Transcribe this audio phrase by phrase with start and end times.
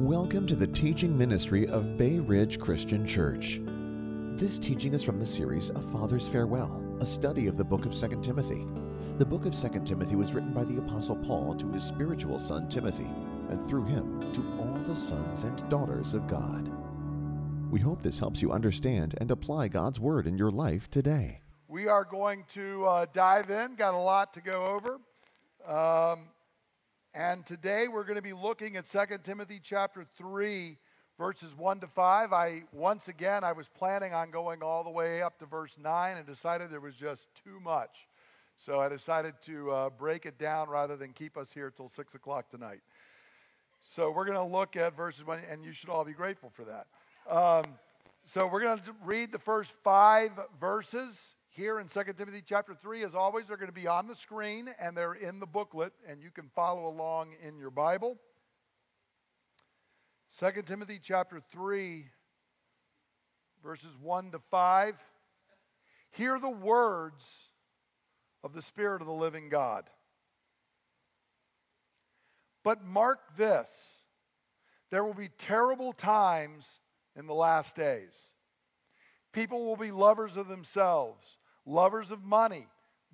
[0.00, 3.60] Welcome to the teaching ministry of Bay Ridge Christian Church.
[4.34, 7.94] This teaching is from the series A Father's Farewell, a study of the book of
[7.94, 8.66] 2 Timothy.
[9.18, 12.66] The book of 2 Timothy was written by the Apostle Paul to his spiritual son
[12.66, 13.10] Timothy,
[13.50, 16.72] and through him to all the sons and daughters of God.
[17.70, 21.42] We hope this helps you understand and apply God's Word in your life today.
[21.68, 24.98] We are going to uh, dive in, got a lot to go over.
[25.70, 26.20] Um,
[27.14, 30.76] and today we're going to be looking at 2 Timothy chapter 3
[31.18, 32.32] verses 1 to 5.
[32.32, 36.16] I once again I was planning on going all the way up to verse 9
[36.16, 38.06] and decided there was just too much.
[38.64, 42.14] So I decided to uh, break it down rather than keep us here till 6
[42.14, 42.80] o'clock tonight.
[43.94, 46.64] So we're going to look at verses 1, and you should all be grateful for
[46.64, 46.86] that.
[47.34, 47.64] Um,
[48.24, 51.16] so we're going to read the first five verses
[51.50, 53.04] here in 2 Timothy chapter 3.
[53.04, 56.22] As always, they're going to be on the screen and they're in the booklet, and
[56.22, 58.16] you can follow along in your Bible.
[60.38, 62.06] 2 Timothy chapter 3,
[63.64, 64.94] verses 1 to 5.
[66.12, 67.24] Hear the words
[68.42, 69.84] of the Spirit of the living God.
[72.62, 73.68] But mark this
[74.90, 76.80] there will be terrible times
[77.16, 78.12] in the last days.
[79.32, 81.38] People will be lovers of themselves
[81.70, 82.66] lovers of money,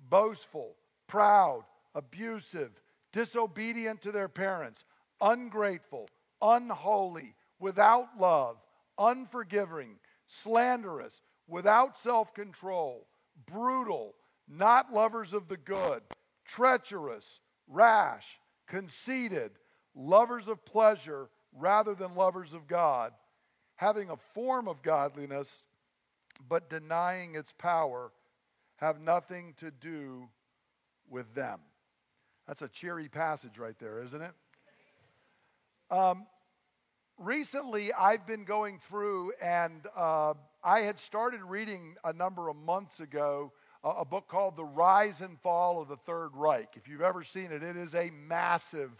[0.09, 0.75] boastful,
[1.07, 1.63] proud,
[1.93, 2.71] abusive,
[3.13, 4.83] disobedient to their parents,
[5.21, 6.07] ungrateful,
[6.41, 8.57] unholy, without love,
[8.97, 9.95] unforgiving,
[10.27, 13.07] slanderous, without self control,
[13.45, 14.15] brutal,
[14.47, 16.01] not lovers of the good,
[16.45, 18.25] treacherous, rash,
[18.67, 19.51] conceited,
[19.95, 23.13] lovers of pleasure rather than lovers of God,
[23.75, 25.63] having a form of godliness
[26.47, 28.11] but denying its power
[28.77, 30.29] have nothing to do
[31.09, 31.59] with them.
[32.47, 34.31] That's a cheery passage right there, isn't it?
[35.89, 36.25] Um,
[37.17, 40.33] recently, I've been going through, and uh,
[40.63, 43.51] I had started reading a number of months ago
[43.83, 46.69] a, a book called The Rise and Fall of the Third Reich.
[46.75, 48.91] If you've ever seen it, it is a massive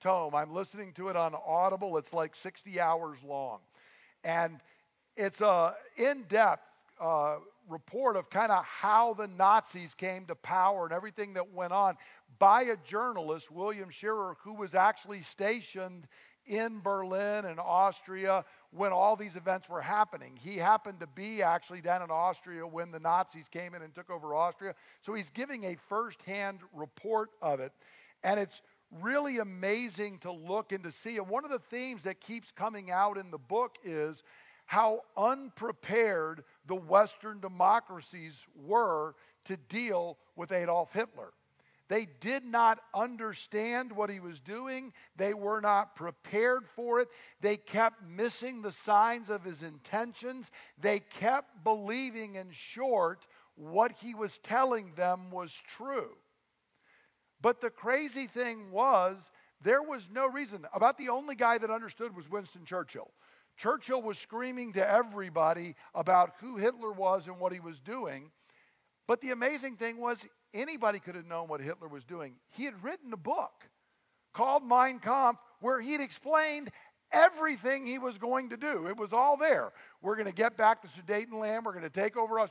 [0.00, 0.34] tome.
[0.34, 3.60] I'm listening to it on Audible, it's like 60 hours long.
[4.24, 4.60] And
[5.16, 6.68] it's a in depth
[7.00, 7.36] uh,
[7.68, 11.96] report of kind of how the Nazis came to power and everything that went on
[12.38, 16.06] by a journalist, William Shirer, who was actually stationed
[16.46, 20.38] in Berlin and Austria when all these events were happening.
[20.40, 24.10] He happened to be actually down in Austria when the Nazis came in and took
[24.10, 24.74] over Austria.
[25.04, 27.72] So he's giving a firsthand report of it.
[28.22, 28.62] And it's
[29.02, 31.16] really amazing to look and to see.
[31.16, 34.22] And one of the themes that keeps coming out in the book is
[34.66, 41.32] how unprepared the Western democracies were to deal with Adolf Hitler.
[41.88, 44.92] They did not understand what he was doing.
[45.16, 47.08] They were not prepared for it.
[47.40, 50.50] They kept missing the signs of his intentions.
[50.80, 53.24] They kept believing, in short,
[53.54, 56.10] what he was telling them was true.
[57.40, 59.16] But the crazy thing was,
[59.62, 60.66] there was no reason.
[60.74, 63.12] About the only guy that understood was Winston Churchill.
[63.56, 68.30] Churchill was screaming to everybody about who Hitler was and what he was doing.
[69.06, 70.18] But the amazing thing was,
[70.52, 72.34] anybody could have known what Hitler was doing.
[72.50, 73.68] He had written a book
[74.34, 76.70] called Mein Kampf where he'd explained
[77.12, 78.88] everything he was going to do.
[78.88, 79.72] It was all there.
[80.02, 81.64] We're going to get back the Sudetenland.
[81.64, 82.46] We're going to take over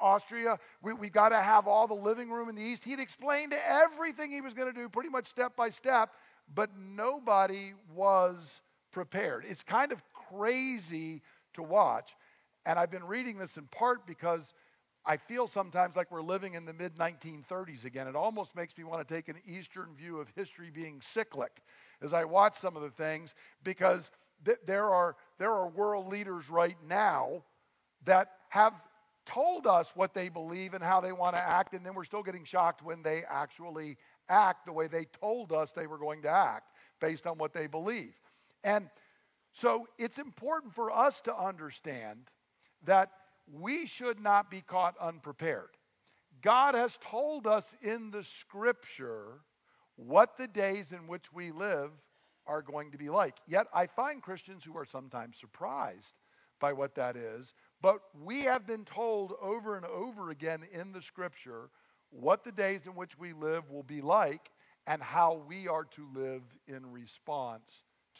[0.00, 0.58] Austria.
[0.82, 2.84] We, have got to have all the living room in the East.
[2.84, 6.10] He'd explained everything he was going to do pretty much step by step,
[6.52, 8.60] but nobody was
[8.92, 9.44] prepared.
[9.48, 11.22] It's kind of crazy
[11.54, 12.10] to watch.
[12.66, 14.42] And I've been reading this in part because
[15.04, 18.06] I feel sometimes like we're living in the mid 1930s again.
[18.06, 21.52] It almost makes me want to take an Eastern view of history being cyclic
[22.02, 24.10] as I watch some of the things because
[24.44, 27.42] th- there, are, there are world leaders right now
[28.04, 28.74] that have
[29.26, 32.22] told us what they believe and how they want to act, and then we're still
[32.22, 33.96] getting shocked when they actually
[34.28, 37.66] act the way they told us they were going to act based on what they
[37.66, 38.14] believe.
[38.64, 38.88] And
[39.52, 42.30] so it's important for us to understand
[42.84, 43.10] that
[43.52, 45.70] we should not be caught unprepared.
[46.42, 49.40] God has told us in the scripture
[49.96, 51.90] what the days in which we live
[52.46, 53.36] are going to be like.
[53.46, 56.14] Yet I find Christians who are sometimes surprised
[56.58, 57.54] by what that is.
[57.82, 61.70] But we have been told over and over again in the scripture
[62.10, 64.50] what the days in which we live will be like
[64.86, 67.70] and how we are to live in response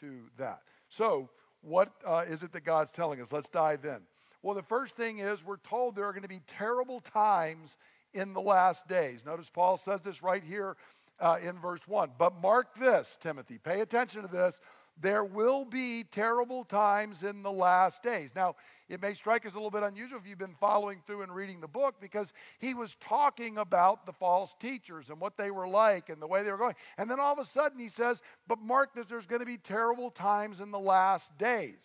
[0.00, 0.62] to that.
[0.90, 1.30] So,
[1.62, 3.28] what uh, is it that God's telling us?
[3.30, 3.98] Let's dive in.
[4.42, 7.76] Well, the first thing is we're told there are going to be terrible times
[8.14, 9.20] in the last days.
[9.24, 10.76] Notice Paul says this right here
[11.20, 12.10] uh, in verse 1.
[12.18, 14.60] But mark this, Timothy, pay attention to this.
[15.00, 18.30] There will be terrible times in the last days.
[18.34, 18.56] Now,
[18.88, 21.60] it may strike us a little bit unusual if you've been following through and reading
[21.60, 26.08] the book because he was talking about the false teachers and what they were like
[26.08, 26.74] and the way they were going.
[26.98, 29.58] And then all of a sudden he says, But mark that there's going to be
[29.58, 31.78] terrible times in the last days.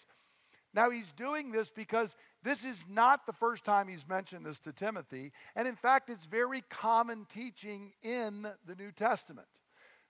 [0.74, 2.10] Now he's doing this because
[2.44, 5.32] this is not the first time he's mentioned this to Timothy.
[5.56, 9.48] And in fact, it's very common teaching in the New Testament.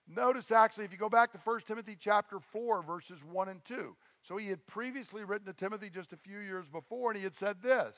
[0.08, 3.96] Notice actually, if you go back to 1 Timothy chapter 4, verses 1 and 2.
[4.22, 7.34] So he had previously written to Timothy just a few years before, and he had
[7.34, 7.96] said this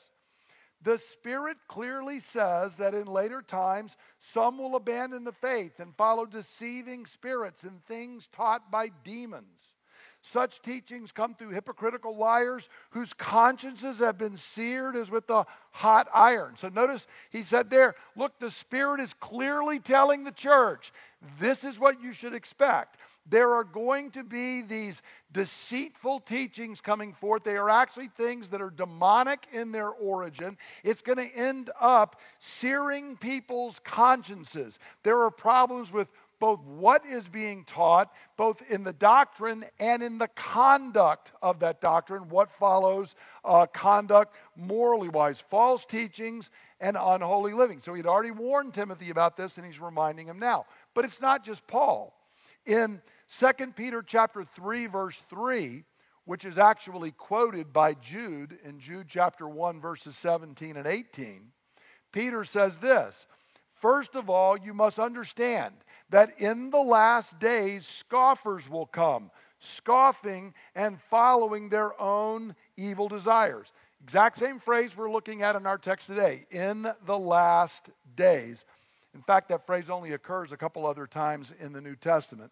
[0.81, 6.25] The Spirit clearly says that in later times some will abandon the faith and follow
[6.25, 9.58] deceiving spirits and things taught by demons.
[10.21, 16.07] Such teachings come through hypocritical liars whose consciences have been seared as with the hot
[16.13, 16.55] iron.
[16.57, 20.91] So notice he said there, look, the Spirit is clearly telling the church
[21.39, 22.97] this is what you should expect.
[23.29, 25.01] There are going to be these
[25.31, 27.43] deceitful teachings coming forth.
[27.43, 30.57] They are actually things that are demonic in their origin.
[30.83, 34.79] It's going to end up searing people's consciences.
[35.03, 36.07] There are problems with
[36.39, 41.81] both what is being taught, both in the doctrine and in the conduct of that
[41.81, 46.49] doctrine, what follows uh, conduct morally wise, false teachings
[46.79, 47.81] and unholy living.
[47.83, 50.65] So he'd already warned Timothy about this, and he's reminding him now.
[50.93, 52.13] But it's not just Paul.
[52.65, 53.01] In
[53.37, 55.83] 2 Peter chapter 3, verse 3,
[56.25, 61.51] which is actually quoted by Jude in Jude chapter 1, verses 17 and 18,
[62.11, 63.25] Peter says this
[63.81, 65.73] First of all, you must understand
[66.09, 73.71] that in the last days scoffers will come, scoffing and following their own evil desires.
[74.03, 78.65] Exact same phrase we're looking at in our text today in the last days.
[79.13, 82.51] In fact, that phrase only occurs a couple other times in the New Testament.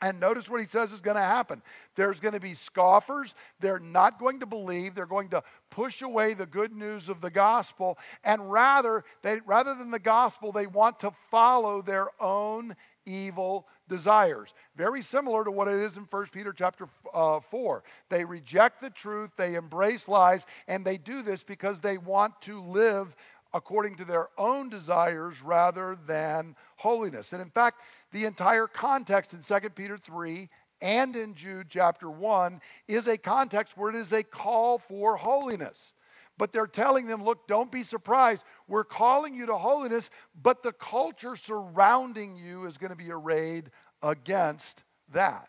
[0.00, 1.60] And notice what he says is going to happen.
[1.96, 3.34] There's going to be scoffers.
[3.58, 4.94] They're not going to believe.
[4.94, 7.98] They're going to push away the good news of the gospel.
[8.22, 14.54] And rather, they, rather than the gospel, they want to follow their own evil desires.
[14.76, 17.82] Very similar to what it is in 1 Peter chapter uh, 4.
[18.08, 22.62] They reject the truth, they embrace lies, and they do this because they want to
[22.62, 23.16] live
[23.54, 27.32] according to their own desires rather than holiness.
[27.32, 27.80] And in fact,
[28.12, 30.48] the entire context in 2 Peter 3
[30.80, 35.92] and in Jude chapter 1 is a context where it is a call for holiness.
[36.36, 38.44] But they're telling them, look, don't be surprised.
[38.68, 40.08] We're calling you to holiness,
[40.40, 43.70] but the culture surrounding you is going to be arrayed
[44.02, 45.48] against that.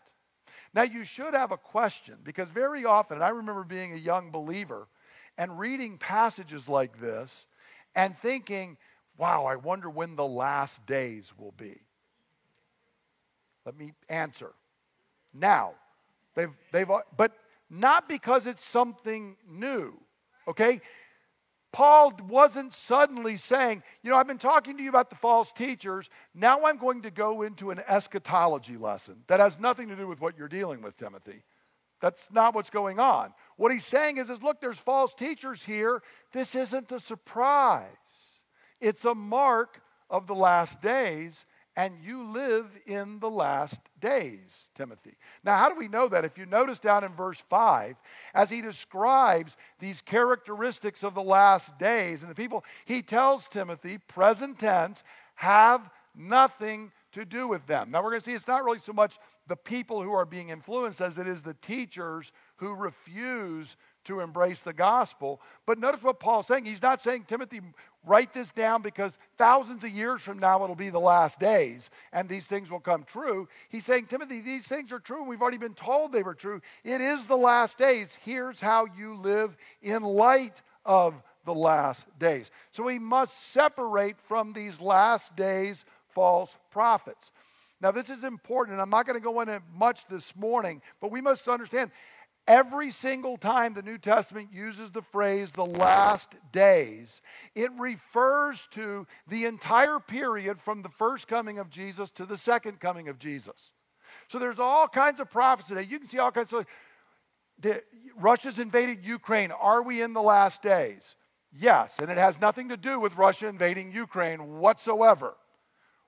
[0.74, 4.30] Now, you should have a question because very often, and I remember being a young
[4.30, 4.88] believer
[5.38, 7.46] and reading passages like this
[7.94, 8.76] and thinking,
[9.16, 11.80] wow, I wonder when the last days will be.
[13.64, 14.52] Let me answer.
[15.32, 15.74] Now,
[16.34, 17.32] they've, they've, but
[17.68, 19.94] not because it's something new,
[20.48, 20.80] okay?
[21.72, 26.10] Paul wasn't suddenly saying, you know, I've been talking to you about the false teachers.
[26.34, 30.20] Now I'm going to go into an eschatology lesson that has nothing to do with
[30.20, 31.44] what you're dealing with, Timothy.
[32.00, 33.34] That's not what's going on.
[33.56, 36.02] What he's saying is, is look, there's false teachers here.
[36.32, 37.86] This isn't a surprise.
[38.80, 41.44] It's a mark of the last days,
[41.80, 45.14] and you live in the last days, Timothy.
[45.42, 46.26] Now, how do we know that?
[46.26, 47.96] If you notice down in verse 5,
[48.34, 53.96] as he describes these characteristics of the last days and the people, he tells Timothy,
[53.96, 55.02] present tense,
[55.36, 57.90] have nothing to do with them.
[57.90, 60.50] Now, we're going to see it's not really so much the people who are being
[60.50, 65.40] influenced as it is the teachers who refuse to embrace the gospel.
[65.66, 66.66] But notice what Paul's saying.
[66.66, 67.62] He's not saying, Timothy,
[68.04, 72.28] write this down because thousands of years from now it'll be the last days and
[72.28, 73.48] these things will come true.
[73.68, 76.60] He's saying, Timothy, these things are true we've already been told they were true.
[76.84, 78.16] It is the last days.
[78.24, 81.14] Here's how you live in light of
[81.44, 82.50] the last days.
[82.72, 87.30] So we must separate from these last days false prophets.
[87.80, 91.10] Now, this is important, and I'm not going to go into much this morning, but
[91.10, 91.90] we must understand
[92.50, 97.20] Every single time the New Testament uses the phrase the last days,
[97.54, 102.80] it refers to the entire period from the first coming of Jesus to the second
[102.80, 103.70] coming of Jesus.
[104.26, 105.76] So there's all kinds of prophecy.
[105.88, 106.66] You can see all kinds of.
[107.60, 107.84] The,
[108.18, 109.52] Russia's invaded Ukraine.
[109.52, 111.02] Are we in the last days?
[111.56, 115.36] Yes, and it has nothing to do with Russia invading Ukraine whatsoever.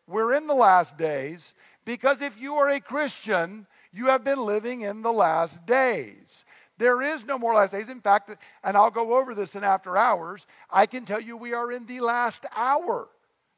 [0.08, 1.52] We're in the last days
[1.84, 6.44] because if you are a Christian, you have been living in the last days.
[6.78, 7.88] There is no more last days.
[7.88, 8.30] In fact,
[8.64, 11.86] and I'll go over this in after hours, I can tell you we are in
[11.86, 13.08] the last hour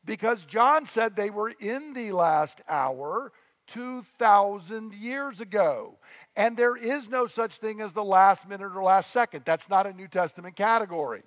[0.05, 3.33] because John said they were in the last hour
[3.69, 5.97] 2,000 years ago.
[6.37, 9.45] And there is no such thing as the last minute or last second.
[9.45, 11.23] That's not a New Testament category.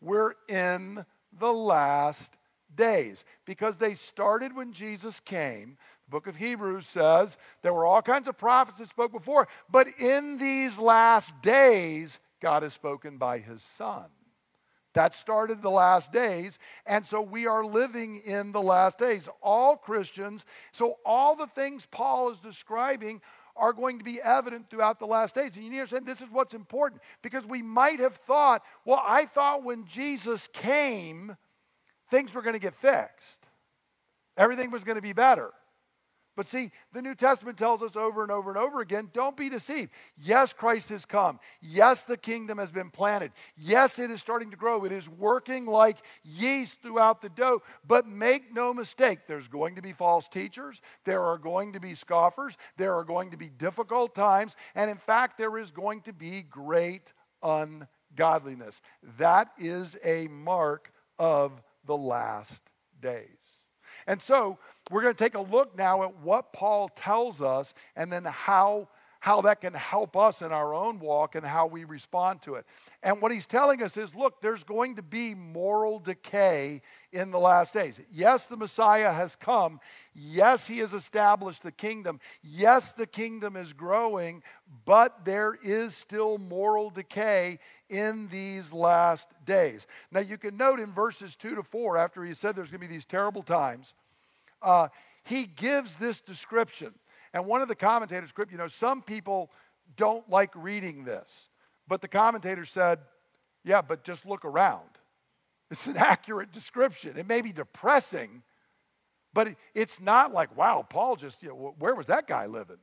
[0.00, 1.04] We're in
[1.38, 2.30] the last
[2.76, 5.76] days because they started when Jesus came.
[6.06, 9.88] The book of Hebrews says there were all kinds of prophets that spoke before, but
[9.98, 14.04] in these last days, God has spoken by his Son.
[14.94, 16.58] That started the last days.
[16.86, 19.28] And so we are living in the last days.
[19.42, 23.20] All Christians, so all the things Paul is describing
[23.56, 25.52] are going to be evident throughout the last days.
[25.54, 29.02] And you need to understand this is what's important because we might have thought, well,
[29.04, 31.36] I thought when Jesus came,
[32.10, 33.46] things were going to get fixed,
[34.36, 35.50] everything was going to be better.
[36.36, 39.48] But see, the New Testament tells us over and over and over again don't be
[39.48, 39.90] deceived.
[40.16, 41.38] Yes, Christ has come.
[41.60, 43.30] Yes, the kingdom has been planted.
[43.56, 44.84] Yes, it is starting to grow.
[44.84, 47.62] It is working like yeast throughout the dough.
[47.86, 50.80] But make no mistake, there's going to be false teachers.
[51.04, 52.54] There are going to be scoffers.
[52.76, 54.56] There are going to be difficult times.
[54.74, 57.12] And in fact, there is going to be great
[57.44, 58.80] ungodliness.
[59.18, 61.52] That is a mark of
[61.86, 62.60] the last
[63.00, 63.28] days.
[64.06, 64.58] And so
[64.90, 68.88] we're going to take a look now at what Paul tells us and then how,
[69.24, 72.66] how that can help us in our own walk and how we respond to it.
[73.02, 77.38] And what he's telling us is look, there's going to be moral decay in the
[77.38, 77.98] last days.
[78.12, 79.80] Yes, the Messiah has come.
[80.14, 82.20] Yes, he has established the kingdom.
[82.42, 84.42] Yes, the kingdom is growing,
[84.84, 89.86] but there is still moral decay in these last days.
[90.10, 92.86] Now, you can note in verses 2 to 4, after he said there's going to
[92.86, 93.94] be these terrible times,
[94.60, 94.88] uh,
[95.22, 96.92] he gives this description.
[97.34, 99.50] And one of the commentators, you know, some people
[99.96, 101.48] don't like reading this,
[101.88, 103.00] but the commentator said,
[103.64, 104.88] yeah, but just look around.
[105.70, 107.18] It's an accurate description.
[107.18, 108.44] It may be depressing,
[109.34, 112.78] but it's not like, wow, Paul just, you know, where was that guy living?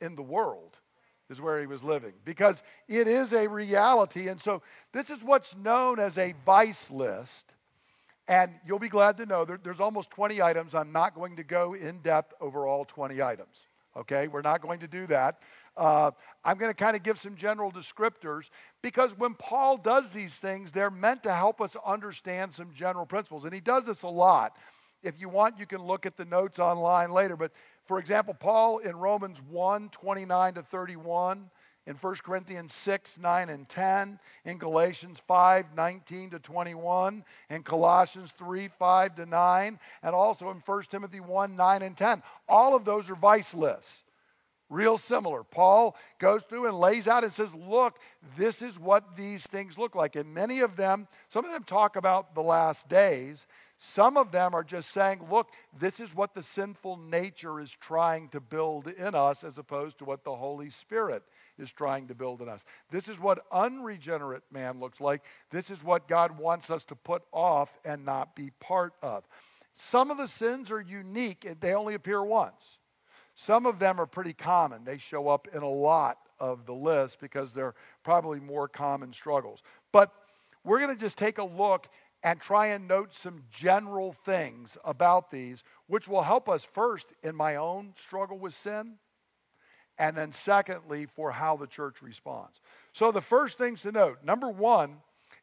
[0.00, 0.76] In the world
[1.30, 4.26] is where he was living because it is a reality.
[4.26, 7.52] And so this is what's known as a vice list.
[8.28, 10.74] And you'll be glad to know there, there's almost 20 items.
[10.74, 13.66] I'm not going to go in depth over all 20 items.
[13.96, 15.40] Okay, we're not going to do that.
[15.76, 16.12] Uh,
[16.44, 18.44] I'm going to kind of give some general descriptors
[18.80, 23.44] because when Paul does these things, they're meant to help us understand some general principles.
[23.44, 24.56] And he does this a lot.
[25.02, 27.36] If you want, you can look at the notes online later.
[27.36, 27.52] But
[27.86, 31.50] for example, Paul in Romans 1 29 to 31
[31.86, 38.30] in 1 Corinthians 6, 9, and 10, in Galatians 5, 19 to 21, in Colossians
[38.38, 42.22] 3, 5 to 9, and also in 1 Timothy 1, 9, and 10.
[42.48, 44.04] All of those are vice lists.
[44.70, 45.42] Real similar.
[45.42, 47.98] Paul goes through and lays out and says, Look,
[48.38, 50.16] this is what these things look like.
[50.16, 53.46] And many of them, some of them talk about the last days.
[53.76, 55.48] Some of them are just saying, Look,
[55.78, 60.06] this is what the sinful nature is trying to build in us, as opposed to
[60.06, 61.22] what the Holy Spirit
[61.62, 62.64] is trying to build in us.
[62.90, 65.22] This is what unregenerate man looks like.
[65.50, 69.24] This is what God wants us to put off and not be part of.
[69.74, 72.78] Some of the sins are unique, they only appear once.
[73.34, 74.84] Some of them are pretty common.
[74.84, 79.62] They show up in a lot of the list because they're probably more common struggles.
[79.90, 80.12] But
[80.64, 81.88] we're going to just take a look
[82.22, 87.34] and try and note some general things about these, which will help us first in
[87.34, 88.96] my own struggle with sin
[89.98, 92.60] and then secondly, for how the church responds.
[92.92, 94.96] So, the first things to note number one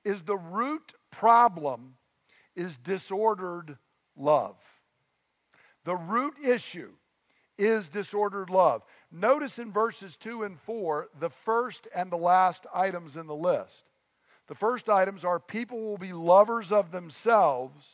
[0.03, 1.96] is the root problem
[2.56, 3.77] is disordered
[4.15, 4.56] love.
[5.86, 6.91] The root issue
[7.58, 8.84] is disordered love.
[9.12, 13.84] Notice in verses 2 and 4 the first and the last items in the list.
[14.48, 17.86] The first items are people will be lovers of themselves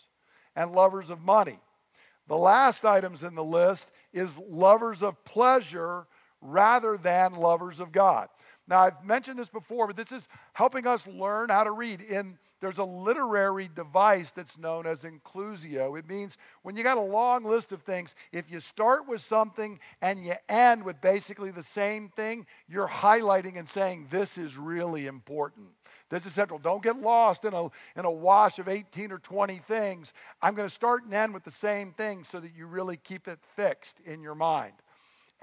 [0.56, 1.60] and lovers of money.
[2.28, 6.08] The last items in the list is lovers of pleasure
[6.46, 8.30] rather than lovers of God.
[8.68, 12.02] Now, I've mentioned this before, but this is helping us learn how to read.
[12.02, 16.00] In there's a literary device that's known as inclusio.
[16.00, 19.80] It means when you got a long list of things, if you start with something
[20.02, 25.06] and you end with basically the same thing, you're highlighting and saying, This is really
[25.06, 25.68] important.
[26.10, 26.60] This is central.
[26.60, 30.14] Don't get lost in a, in a wash of 18 or 20 things.
[30.42, 33.28] I'm going to start and end with the same thing so that you really keep
[33.28, 34.74] it fixed in your mind.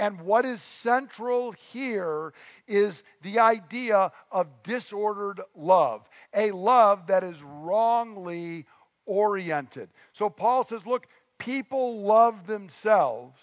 [0.02, 2.32] And what is central here
[2.66, 8.66] is the idea of disordered love, a love that is wrongly
[9.06, 9.90] oriented.
[10.12, 11.06] So Paul says, look,
[11.38, 13.38] people love themselves,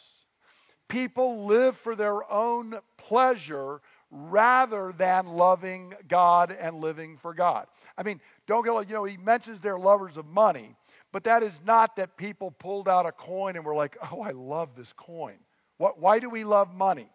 [0.90, 3.80] people live for their own pleasure
[4.12, 7.68] rather than loving God and living for God.
[7.98, 10.76] I mean, don't get, you know, he mentions they're lovers of money,
[11.14, 14.32] but that is not that people pulled out a coin and were like, oh, I
[14.32, 15.38] love this coin.
[15.80, 17.10] What, why do we love money?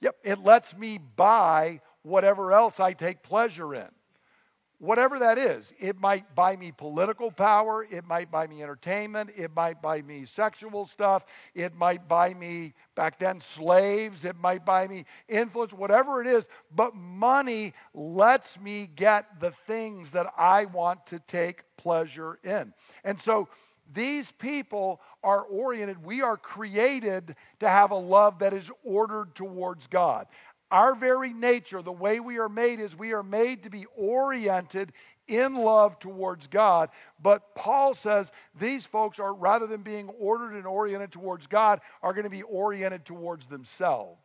[0.00, 3.88] Yep, it lets me buy whatever else I take pleasure in.
[4.78, 9.50] Whatever that is, it might buy me political power, it might buy me entertainment, it
[9.54, 11.24] might buy me sexual stuff,
[11.54, 16.44] it might buy me, back then, slaves, it might buy me influence, whatever it is.
[16.74, 22.72] But money lets me get the things that I want to take pleasure in.
[23.04, 23.48] And so
[23.92, 29.86] these people are oriented, we are created to have a love that is ordered towards
[29.88, 30.26] God.
[30.70, 34.92] Our very nature, the way we are made, is we are made to be oriented
[35.26, 36.90] in love towards God.
[37.22, 42.12] But Paul says these folks are, rather than being ordered and oriented towards God, are
[42.12, 44.20] going to be oriented towards themselves.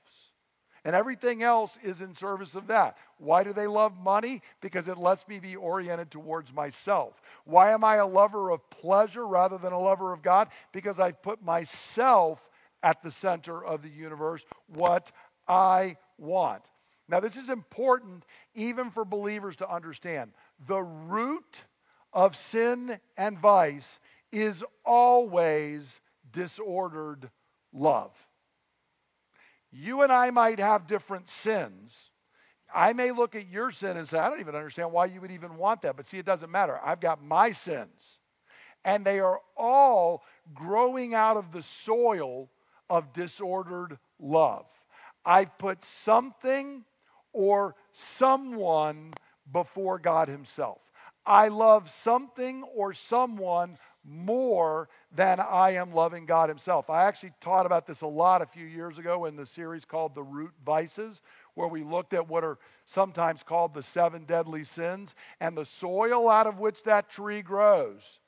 [0.86, 2.98] And everything else is in service of that.
[3.18, 4.42] Why do they love money?
[4.62, 7.22] Because it lets me be oriented towards myself.
[7.46, 10.48] Why am I a lover of pleasure rather than a lover of God?
[10.72, 12.40] Because I've put myself
[12.82, 15.12] at the center of the universe, what
[15.48, 16.64] I want.
[17.10, 20.32] Now, this is important even for believers to understand.
[20.68, 21.64] The root
[22.14, 24.00] of sin and vice
[24.32, 27.32] is always disordered
[27.74, 28.12] love.
[29.72, 31.96] You and I might have different sins.
[32.74, 35.32] I may look at your sin and say, I don't even understand why you would
[35.32, 35.98] even want that.
[35.98, 36.80] But see, it doesn't matter.
[36.84, 38.20] I've got my sins.
[38.86, 40.24] And they are all
[40.54, 42.50] growing out of the soil
[42.90, 44.66] of disordered love.
[45.26, 46.86] I've put something
[47.34, 49.14] or someone
[49.52, 50.80] before God Himself.
[51.26, 56.89] I love something or someone more than I am loving God Himself.
[56.89, 60.13] I actually taught about this a lot a few years ago in the series called
[60.13, 61.22] The Root Vices,
[61.56, 66.30] where we looked at what are sometimes called the seven deadly sins, and the soil
[66.30, 68.20] out of which that tree grows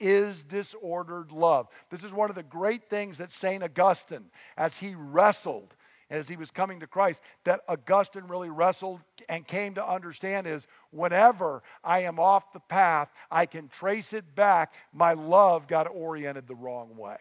[0.00, 1.68] is disordered love.
[1.90, 3.62] This is one of the great things that St.
[3.62, 5.74] Augustine, as he wrestled
[6.12, 9.00] as he was coming to Christ that Augustine really wrestled
[9.30, 14.34] and came to understand is whenever I am off the path, I can trace it
[14.34, 14.74] back.
[14.92, 17.16] My love got oriented the wrong way.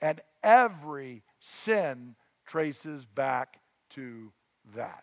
[0.00, 2.14] And every sin
[2.46, 3.58] traces back
[3.90, 4.32] to
[4.76, 5.02] that.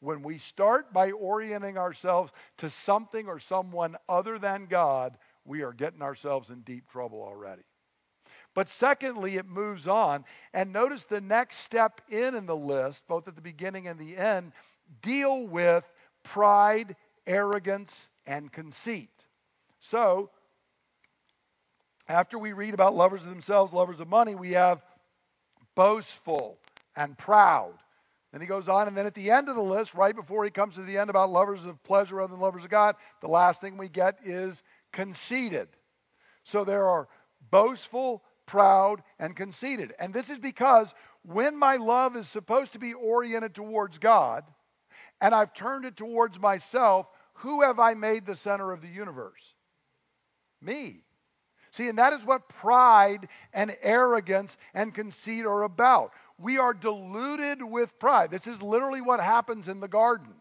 [0.00, 5.74] When we start by orienting ourselves to something or someone other than God, we are
[5.74, 7.62] getting ourselves in deep trouble already.
[8.54, 10.24] But secondly, it moves on.
[10.52, 14.16] And notice the next step in in the list, both at the beginning and the
[14.16, 14.52] end,
[15.00, 15.84] deal with
[16.22, 19.10] pride, arrogance, and conceit.
[19.80, 20.30] So,
[22.08, 24.82] after we read about lovers of themselves, lovers of money, we have
[25.74, 26.58] boastful
[26.94, 27.74] and proud.
[28.32, 30.50] Then he goes on, and then at the end of the list, right before he
[30.50, 33.60] comes to the end about lovers of pleasure rather than lovers of God, the last
[33.60, 35.68] thing we get is conceited.
[36.44, 37.08] So there are
[37.50, 39.92] boastful, proud, and conceited.
[39.98, 44.44] And this is because when my love is supposed to be oriented towards God
[45.20, 49.54] and I've turned it towards myself, who have I made the center of the universe?
[50.60, 51.02] Me.
[51.70, 56.12] See, and that is what pride and arrogance and conceit are about.
[56.38, 58.30] We are deluded with pride.
[58.30, 60.34] This is literally what happens in the garden.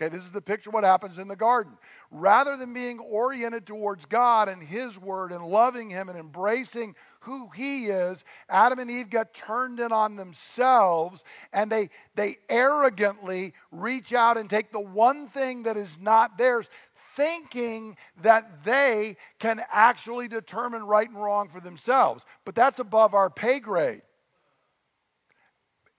[0.00, 1.74] Okay, this is the picture of what happens in the garden.
[2.10, 7.50] Rather than being oriented towards God and His Word and loving Him and embracing who
[7.54, 14.14] He is, Adam and Eve got turned in on themselves and they, they arrogantly reach
[14.14, 16.66] out and take the one thing that is not theirs,
[17.14, 22.24] thinking that they can actually determine right and wrong for themselves.
[22.46, 24.00] But that's above our pay grade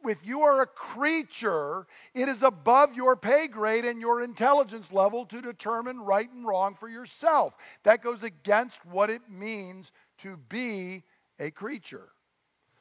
[0.04, 5.26] if you are a creature, it is above your pay grade and your intelligence level
[5.28, 7.54] to determine right and wrong for yourself.
[7.84, 11.04] That goes against what it means to be
[11.40, 12.10] a creature.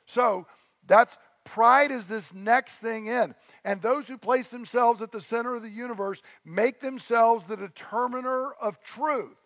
[0.06, 0.46] So
[0.86, 3.34] that's pride is this next thing in.
[3.64, 8.52] And those who place themselves at the center of the universe make themselves the determiner
[8.52, 9.36] of truth.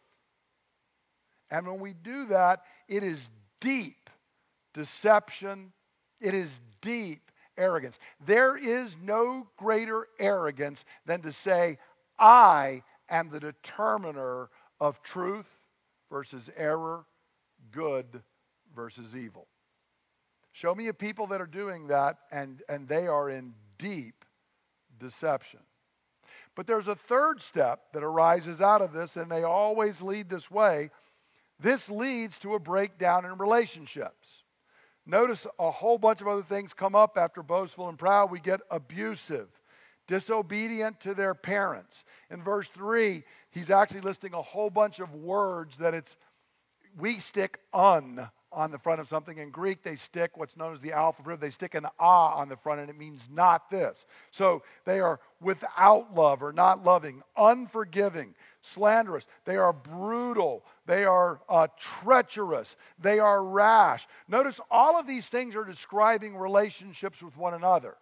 [1.51, 3.29] And when we do that, it is
[3.61, 4.11] deep
[4.75, 5.73] deception,
[6.21, 6.51] it is
[6.83, 7.24] deep
[7.57, 7.99] arrogance.
[8.25, 11.79] There is no greater arrogance than to say,
[12.19, 15.47] I am the determiner of truth
[16.11, 17.05] versus error,
[17.73, 18.23] good
[18.75, 19.47] versus evil.
[20.53, 24.25] Show me a people that are doing that, and, and they are in deep
[25.01, 25.61] deception.
[26.55, 30.51] But there's a third step that arises out of this, and they always lead this
[30.51, 30.91] way.
[31.59, 34.44] This leads to a breakdown in relationships.
[35.07, 38.31] Notice a whole bunch of other things come up after boastful and proud.
[38.31, 39.49] We get abusive,
[40.07, 42.05] disobedient to their parents.
[42.31, 46.17] In verse 3, he's actually listing a whole bunch of words that it's
[46.99, 49.39] we stick un on the front of something.
[49.39, 52.57] In Greek, they stick what's known as the alpha They stick an ah on the
[52.57, 54.07] front, and it means not this.
[54.31, 58.35] So they are without love or not loving, unforgiving,
[58.73, 59.27] slanderous.
[59.45, 60.65] They are brutal.
[60.87, 62.77] They are uh, treacherous.
[62.99, 64.07] They are rash.
[64.29, 67.97] Notice all of these things are describing relationships with one another.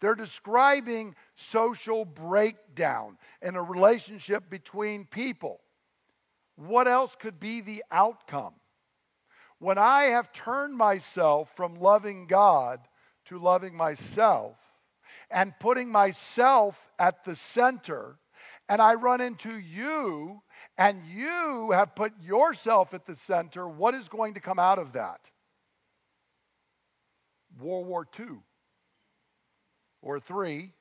[0.00, 5.60] They're describing social breakdown in a relationship between people.
[6.56, 8.54] What else could be the outcome?
[9.58, 12.80] When I have turned myself from loving God
[13.26, 14.56] to loving myself
[15.30, 18.18] and putting myself at the center,
[18.68, 20.42] and I run into you
[20.76, 24.92] and you have put yourself at the center, what is going to come out of
[24.92, 25.30] that?
[27.60, 28.38] World War II
[30.02, 30.72] or three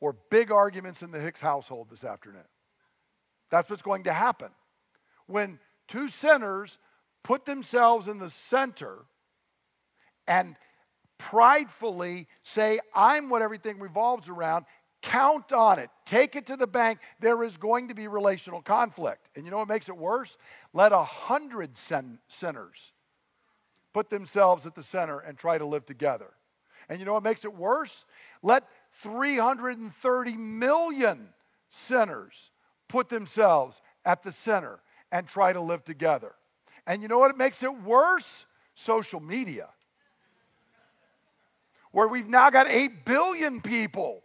[0.00, 2.44] or big arguments in the Hicks household this afternoon.
[3.50, 4.50] That's what's going to happen.
[5.26, 6.78] When two sinners
[7.24, 9.06] put themselves in the center
[10.26, 10.54] and
[11.18, 14.66] pridefully say, I'm what everything revolves around,
[15.02, 15.90] count on it.
[16.04, 16.98] Take it to the bank.
[17.20, 19.28] There is going to be relational conflict.
[19.36, 20.36] And you know what makes it worse?
[20.72, 22.76] Let a hundred sin- sinners
[23.92, 26.32] put themselves at the center and try to live together.
[26.88, 28.04] And you know what makes it worse?
[28.42, 28.64] Let
[29.02, 31.28] 330 million
[31.70, 32.50] sinners
[32.88, 34.80] put themselves at the center
[35.12, 36.34] and try to live together.
[36.86, 38.46] And you know what makes it worse?
[38.74, 39.68] Social media.
[41.92, 44.22] Where we've now got 8 billion people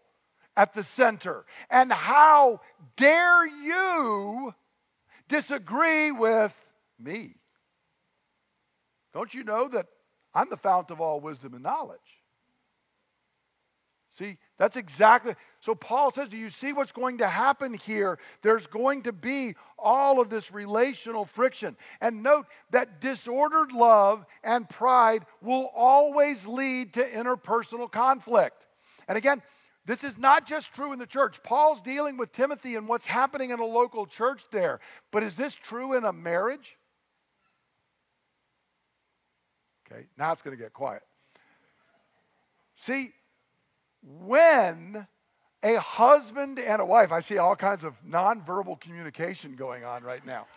[0.55, 1.45] at the center.
[1.69, 2.61] And how
[2.95, 4.53] dare you
[5.27, 6.53] disagree with
[6.99, 7.35] me?
[9.13, 9.87] Don't you know that
[10.33, 11.99] I'm the fount of all wisdom and knowledge?
[14.11, 15.33] See, that's exactly.
[15.59, 18.19] So Paul says, Do you see what's going to happen here?
[18.43, 21.75] There's going to be all of this relational friction.
[21.99, 28.67] And note that disordered love and pride will always lead to interpersonal conflict.
[29.07, 29.41] And again,
[29.85, 31.43] this is not just true in the church.
[31.43, 34.79] Paul's dealing with Timothy and what's happening in a local church there.
[35.11, 36.77] But is this true in a marriage?
[39.85, 41.03] Okay, now it's going to get quiet.
[42.75, 43.11] See,
[44.01, 45.07] when
[45.61, 50.25] a husband and a wife, I see all kinds of nonverbal communication going on right
[50.25, 50.47] now.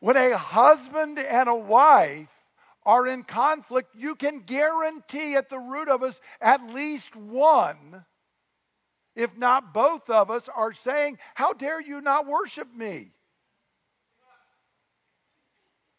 [0.00, 2.28] When a husband and a wife
[2.84, 8.04] are in conflict, you can guarantee at the root of us at least one,
[9.14, 13.12] if not both of us, are saying, How dare you not worship me?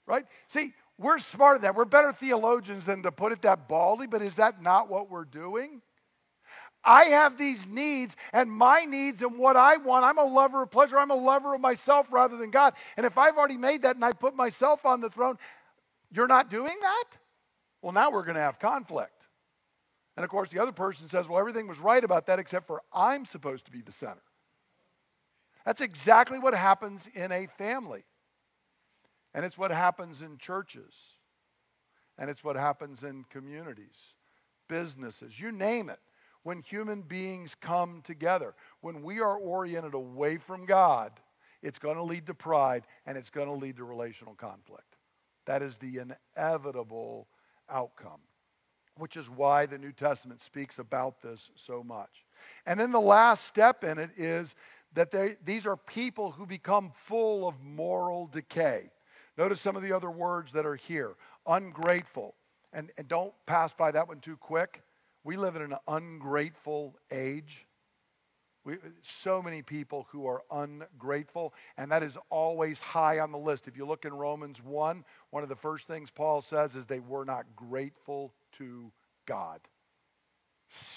[0.06, 0.26] Right?
[0.48, 1.76] See, we're smarter than that.
[1.76, 5.26] We're better theologians than to put it that baldly, but is that not what we're
[5.26, 5.82] doing?
[6.84, 10.72] I have these needs, and my needs and what I want, I'm a lover of
[10.72, 11.00] pleasure.
[11.00, 12.74] I'm a lover of myself rather than God.
[12.98, 15.38] And if I've already made that and I put myself on the throne,
[16.12, 17.06] you're not doing that?
[17.82, 19.23] Well, now we're going to have conflict.
[20.16, 22.82] And of course, the other person says, well, everything was right about that except for
[22.94, 24.22] I'm supposed to be the center.
[25.66, 28.04] That's exactly what happens in a family.
[29.34, 30.94] And it's what happens in churches.
[32.18, 33.96] And it's what happens in communities,
[34.68, 36.00] businesses, you name it
[36.44, 38.54] when human beings come together.
[38.82, 41.12] When we are oriented away from God,
[41.62, 44.98] it's going to lead to pride and it's going to lead to relational conflict.
[45.46, 46.00] That is the
[46.36, 47.28] inevitable
[47.70, 48.20] outcome,
[48.98, 52.26] which is why the New Testament speaks about this so much.
[52.66, 54.56] And then the last step in it is
[54.94, 58.92] that they, these are people who become full of moral decay.
[59.38, 61.16] Notice some of the other words that are here
[61.48, 62.36] ungrateful.
[62.72, 64.82] And, and don't pass by that one too quick.
[65.24, 67.66] We live in an ungrateful age.
[68.66, 68.76] We,
[69.22, 73.68] so many people who are ungrateful, and that is always high on the list.
[73.68, 77.00] If you look in Romans 1, one of the first things Paul says is they
[77.00, 78.92] were not grateful to
[79.26, 79.60] God.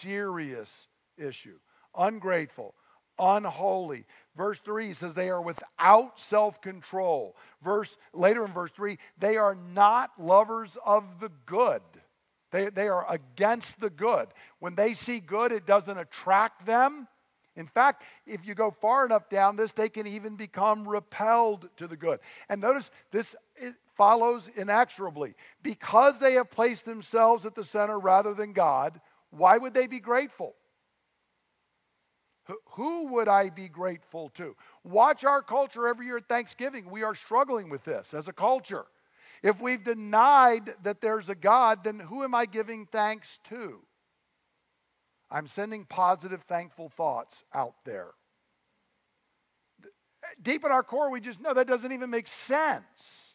[0.00, 1.58] Serious issue.
[1.96, 2.74] Ungrateful,
[3.18, 4.04] unholy.
[4.36, 7.36] Verse 3 says they are without self control.
[7.62, 11.82] Verse later in verse 3, they are not lovers of the good.
[12.52, 14.28] They, they are against the good.
[14.60, 17.08] When they see good, it doesn't attract them.
[17.56, 21.86] In fact, if you go far enough down this, they can even become repelled to
[21.88, 22.20] the good.
[22.48, 23.34] And notice this
[23.96, 25.34] follows inexorably.
[25.62, 30.00] Because they have placed themselves at the center rather than God, why would they be
[30.00, 30.54] grateful?
[32.74, 34.54] Who would I be grateful to?
[34.84, 36.90] Watch our culture every year at Thanksgiving.
[36.90, 38.84] We are struggling with this as a culture.
[39.42, 43.80] If we've denied that there's a God, then who am I giving thanks to?
[45.30, 48.10] I'm sending positive, thankful thoughts out there.
[50.42, 53.34] Deep in our core, we just know that doesn't even make sense.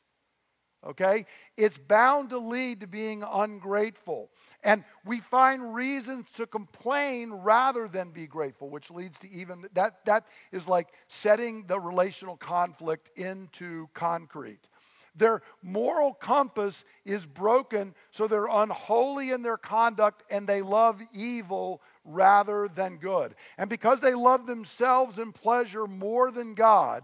[0.86, 1.25] okay?
[1.58, 4.30] It's bound to lead to being ungrateful.
[4.63, 10.06] And we find reasons to complain rather than be grateful, which leads to even that,
[10.06, 14.67] that is like setting the relational conflict into concrete.
[15.15, 21.82] Their moral compass is broken, so they're unholy in their conduct and they love evil
[22.06, 23.36] rather than good.
[23.58, 27.04] And because they love themselves and pleasure more than God,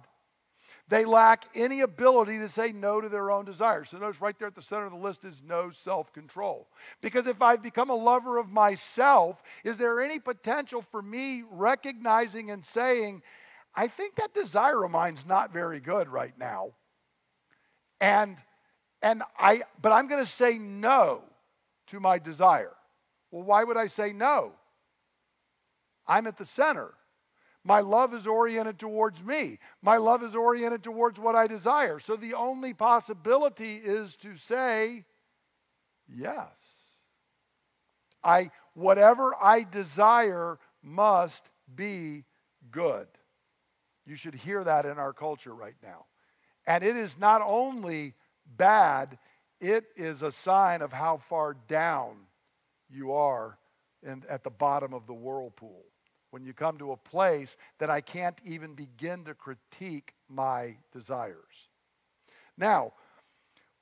[0.89, 3.89] they lack any ability to say no to their own desires.
[3.89, 6.70] So notice right there at the center of the list is no self control.
[7.02, 12.52] Because if I've become a lover of myself, is there any potential for me recognizing
[12.52, 13.22] and saying,
[13.76, 16.72] I think that desire of mine's not very good right now?
[17.99, 18.38] And
[19.01, 21.21] and I but I'm going to say no
[21.88, 22.73] to my desire.
[23.31, 24.53] Well, why would I say no?
[26.07, 26.93] I'm at the center.
[27.63, 29.60] My love is oriented towards me.
[29.81, 31.99] My love is oriented towards what I desire.
[31.99, 35.03] So the only possibility is to say
[36.07, 36.47] yes.
[38.23, 42.23] I whatever I desire must be
[42.71, 43.07] good.
[44.05, 46.05] You should hear that in our culture right now.
[46.67, 48.13] And it is not only
[48.45, 49.17] bad,
[49.60, 52.17] it is a sign of how far down
[52.89, 53.58] you are
[54.03, 55.86] in, at the bottom of the whirlpool
[56.30, 61.69] when you come to a place that I can't even begin to critique my desires.
[62.58, 62.93] Now,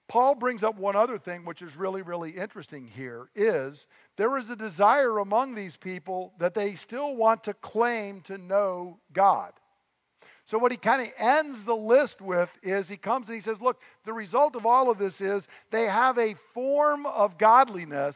[0.07, 4.51] Paul brings up one other thing which is really really interesting here is there is
[4.51, 9.53] a desire among these people that they still want to claim to know God.
[10.45, 13.59] So, what he kind of ends the list with is he comes and he says,
[13.59, 18.15] Look, the result of all of this is they have a form of godliness,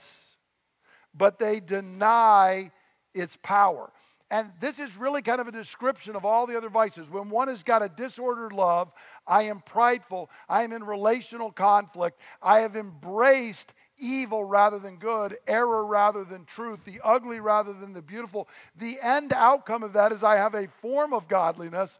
[1.13, 2.71] but they deny
[3.15, 3.91] its power.
[4.31, 7.09] And this is really kind of a description of all the other vices.
[7.09, 8.91] When one has got a disordered love,
[9.25, 15.37] I am prideful, I am in relational conflict, I have embraced evil rather than good,
[15.47, 18.47] error rather than truth, the ugly rather than the beautiful.
[18.77, 21.97] The end outcome of that is I have a form of godliness,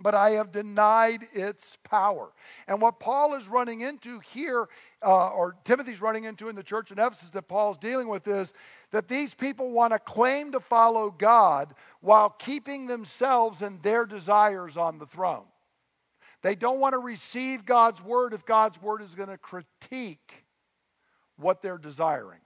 [0.00, 2.32] but I have denied its power.
[2.66, 4.68] And what Paul is running into here,
[5.02, 8.52] uh, or Timothy's running into in the church in Ephesus that Paul's dealing with, is
[8.90, 14.76] that these people want to claim to follow God while keeping themselves and their desires
[14.76, 15.44] on the throne.
[16.42, 20.44] They don't want to receive God's word if God's word is going to critique
[21.36, 22.40] what they're desiring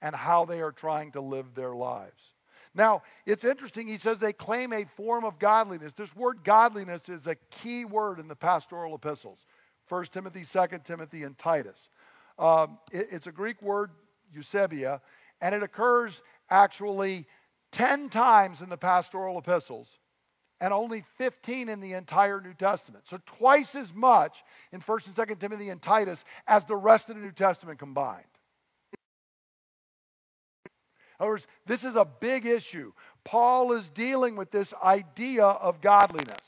[0.00, 2.33] and how they are trying to live their lives.
[2.74, 3.86] Now, it's interesting.
[3.86, 5.92] He says they claim a form of godliness.
[5.92, 9.38] This word godliness is a key word in the pastoral epistles
[9.88, 11.88] 1 Timothy, 2 Timothy, and Titus.
[12.38, 13.90] Um, it, it's a Greek word,
[14.36, 15.00] eusebia,
[15.40, 17.26] and it occurs actually
[17.72, 19.88] 10 times in the pastoral epistles
[20.60, 23.04] and only 15 in the entire New Testament.
[23.08, 27.16] So twice as much in 1st and 2nd Timothy and Titus as the rest of
[27.16, 28.24] the New Testament combined.
[31.18, 32.92] In other words, this is a big issue.
[33.24, 36.40] Paul is dealing with this idea of godliness.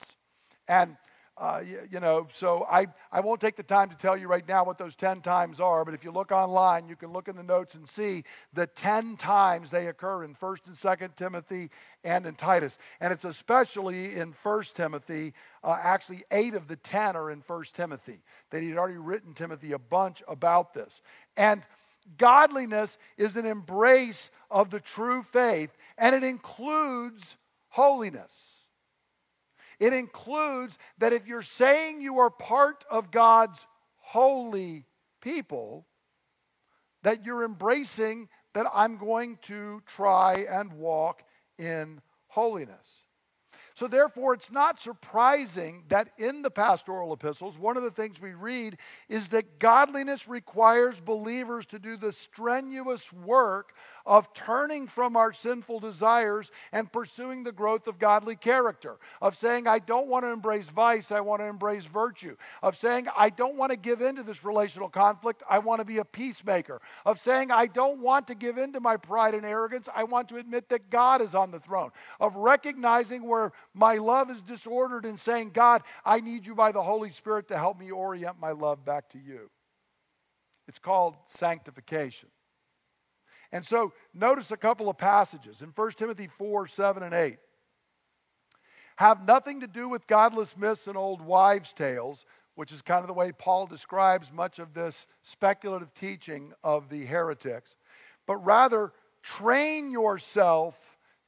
[0.68, 0.96] And,
[1.38, 4.46] uh, you, you, know, so I, I won't take the time to tell you right
[4.46, 7.36] now what those 10 times are, but if you look online, you can look in
[7.36, 8.24] the notes and see
[8.54, 11.70] the 10 times they occur in 1st and 2nd Timothy
[12.02, 12.76] and in Titus.
[13.00, 15.34] And it's especially in 1st Timothy.
[15.62, 18.18] Uh, actually, eight of the 10 are in 1st Timothy.
[18.50, 21.02] That he'd already written Timothy a bunch about this.
[21.36, 21.62] And
[22.18, 27.36] godliness is an embrace of the true faith, and it includes
[27.68, 28.32] holiness.
[29.78, 33.66] It includes that if you're saying you are part of God's
[33.96, 34.86] holy
[35.20, 35.86] people,
[37.02, 41.22] that you're embracing that I'm going to try and walk
[41.58, 42.95] in holiness.
[43.76, 48.32] So, therefore, it's not surprising that in the pastoral epistles, one of the things we
[48.32, 48.78] read
[49.10, 53.74] is that godliness requires believers to do the strenuous work
[54.06, 59.66] of turning from our sinful desires and pursuing the growth of godly character, of saying,
[59.66, 63.56] I don't want to embrace vice, I want to embrace virtue, of saying, I don't
[63.56, 67.20] want to give in to this relational conflict, I want to be a peacemaker, of
[67.20, 70.36] saying, I don't want to give in to my pride and arrogance, I want to
[70.36, 71.90] admit that God is on the throne,
[72.20, 76.82] of recognizing where my love is disordered and saying, God, I need you by the
[76.82, 79.50] Holy Spirit to help me orient my love back to you.
[80.68, 82.28] It's called sanctification.
[83.52, 87.38] And so notice a couple of passages in 1 Timothy 4 7 and 8.
[88.96, 93.08] Have nothing to do with godless myths and old wives' tales, which is kind of
[93.08, 97.76] the way Paul describes much of this speculative teaching of the heretics,
[98.26, 100.78] but rather train yourself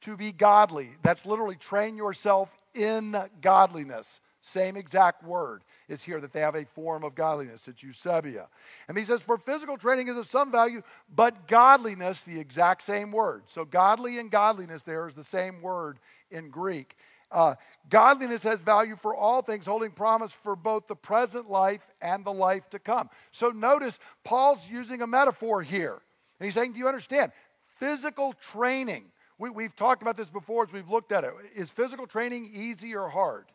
[0.01, 0.91] to be godly.
[1.03, 4.19] That's literally train yourself in godliness.
[4.41, 5.63] Same exact word.
[5.89, 7.67] Is here, that they have a form of godliness.
[7.67, 8.47] It's Eusebia.
[8.87, 13.11] And he says, For physical training is of some value, but godliness, the exact same
[13.11, 13.43] word.
[13.47, 15.99] So godly and godliness there is the same word
[16.31, 16.95] in Greek.
[17.31, 17.55] Uh,
[17.89, 22.33] godliness has value for all things, holding promise for both the present life and the
[22.33, 23.09] life to come.
[23.31, 25.99] So notice Paul's using a metaphor here.
[26.39, 27.31] And he's saying, Do you understand?
[27.79, 29.05] Physical training.
[29.37, 31.31] We, we've talked about this before as we've looked at it.
[31.55, 33.45] Is physical training easy or hard?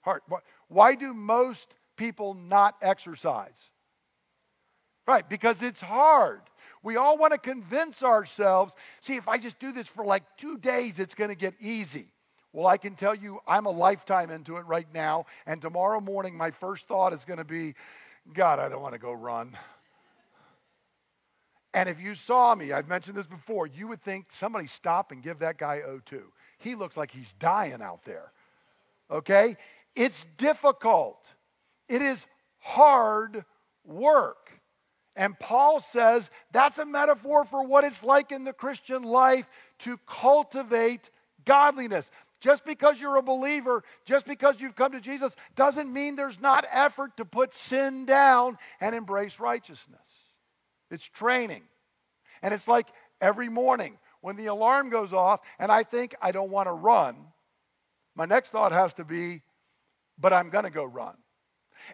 [0.00, 0.22] Hard.
[0.68, 3.70] Why do most people not exercise?
[5.06, 6.40] Right, because it's hard.
[6.82, 10.58] We all want to convince ourselves see, if I just do this for like two
[10.58, 12.08] days, it's going to get easy.
[12.52, 15.26] Well, I can tell you, I'm a lifetime into it right now.
[15.46, 17.74] And tomorrow morning, my first thought is going to be,
[18.32, 19.56] God, I don't want to go run.
[21.74, 25.22] And if you saw me, I've mentioned this before, you would think somebody stop and
[25.22, 26.22] give that guy O2.
[26.58, 28.32] He looks like he's dying out there.
[29.10, 29.58] Okay?
[29.96, 31.18] It's difficult.
[31.88, 32.24] It is
[32.58, 33.44] hard
[33.84, 34.50] work.
[35.16, 39.46] And Paul says that's a metaphor for what it's like in the Christian life
[39.80, 41.10] to cultivate
[41.46, 42.10] godliness.
[42.40, 46.66] Just because you're a believer, just because you've come to Jesus, doesn't mean there's not
[46.70, 50.00] effort to put sin down and embrace righteousness.
[50.90, 51.62] It's training.
[52.42, 52.86] And it's like
[53.20, 57.16] every morning when the alarm goes off and I think I don't want to run,
[58.14, 59.42] my next thought has to be,
[60.18, 61.14] but I'm going to go run.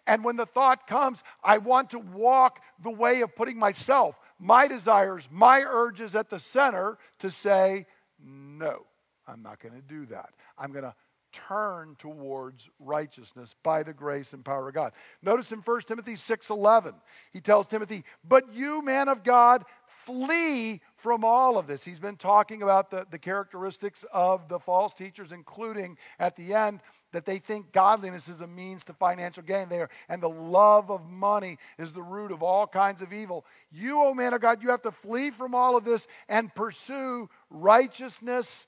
[0.06, 4.66] And when the thought comes, I want to walk the way of putting myself, my
[4.68, 7.87] desires, my urges at the center to say,
[8.24, 8.87] no.
[9.26, 10.30] I'm not going to do that.
[10.58, 10.94] I'm going to
[11.32, 14.92] turn towards righteousness by the grace and power of God.
[15.22, 16.94] Notice in 1 Timothy 6:11,
[17.32, 22.16] he tells Timothy, "But you, man of God, flee from all of this." He's been
[22.16, 26.80] talking about the, the characteristics of the false teachers, including at the end
[27.12, 31.09] that they think godliness is a means to financial gain there and the love of
[31.09, 34.62] money is the root of all kinds of evil you o oh man of god
[34.62, 38.66] you have to flee from all of this and pursue righteousness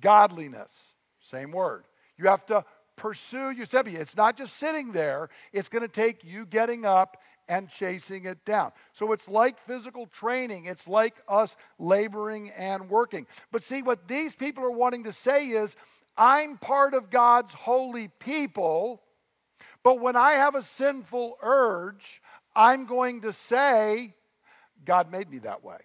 [0.00, 0.70] godliness.
[1.30, 1.84] Same word.
[2.18, 2.64] You have to
[2.96, 3.98] pursue Eusebeia.
[4.00, 8.44] It's not just sitting there, it's going to take you getting up and chasing it
[8.44, 8.72] down.
[8.92, 13.26] So it's like physical training, it's like us laboring and working.
[13.52, 15.76] But see, what these people are wanting to say is,
[16.16, 19.02] I'm part of God's holy people,
[19.82, 22.22] but when I have a sinful urge,
[22.54, 24.14] I'm going to say,
[24.84, 25.78] God made me that way.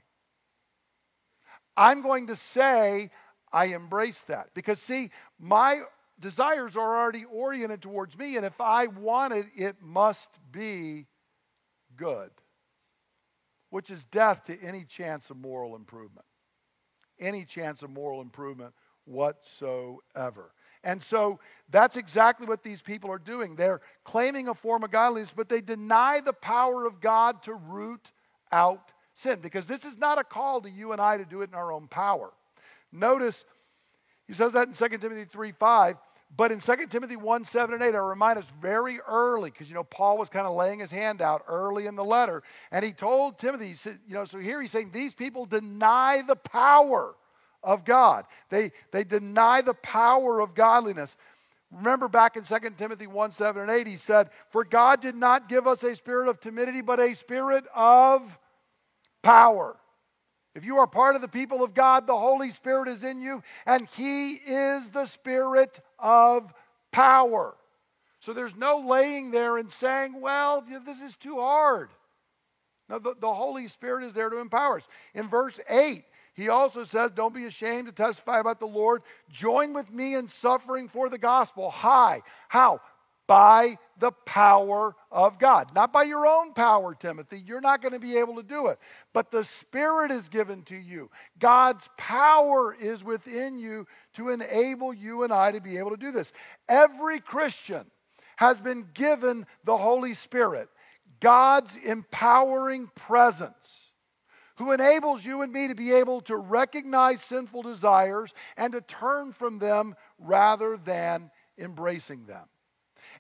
[1.76, 3.12] I'm going to say,
[3.52, 4.50] I embrace that.
[4.54, 5.82] Because, see, my
[6.20, 11.08] desires are already oriented towards me, and if I want it, it must be
[11.98, 12.32] good,
[13.70, 16.26] which is death to any chance of moral improvement.
[17.20, 18.74] Any chance of moral improvement
[19.06, 20.52] whatsoever.
[20.84, 23.56] And so that's exactly what these people are doing.
[23.56, 28.12] They're claiming a form of godliness, but they deny the power of God to root
[28.52, 31.50] out sin because this is not a call to you and I to do it
[31.50, 32.32] in our own power.
[32.92, 33.46] Notice
[34.28, 35.98] he says that in 2 Timothy 3 5.
[36.36, 39.76] But in 2 Timothy 1 7 and 8, I remind us very early, because, you
[39.76, 42.42] know, Paul was kind of laying his hand out early in the letter.
[42.72, 46.24] And he told Timothy, he said, you know, so here he's saying these people deny
[46.26, 47.16] the power
[47.64, 48.26] of God.
[48.50, 51.16] They, they deny the power of godliness.
[51.72, 55.48] Remember back in 2 Timothy 1 7 and 8, he said, For God did not
[55.48, 58.38] give us a spirit of timidity, but a spirit of
[59.22, 59.78] power
[60.54, 63.42] if you are part of the people of God, the Holy Spirit is in you,
[63.66, 66.54] and He is the Spirit of
[66.92, 67.56] power.
[68.20, 71.90] So there's no laying there and saying, well, this is too hard.
[72.90, 74.88] No, the, the Holy Spirit is there to empower us.
[75.14, 79.02] In verse 8, he also says, Don't be ashamed to testify about the Lord.
[79.30, 81.70] Join with me in suffering for the gospel.
[81.70, 82.22] Hi.
[82.48, 82.82] How?
[83.32, 85.74] by the power of God.
[85.74, 87.42] Not by your own power, Timothy.
[87.46, 88.78] You're not going to be able to do it.
[89.14, 91.10] But the Spirit is given to you.
[91.40, 96.12] God's power is within you to enable you and I to be able to do
[96.12, 96.30] this.
[96.68, 97.86] Every Christian
[98.36, 100.68] has been given the Holy Spirit,
[101.22, 103.56] God's empowering presence.
[104.58, 109.34] Who enables you and me to be able to recognize sinful desires and to turn
[109.34, 112.46] from them rather than embracing them.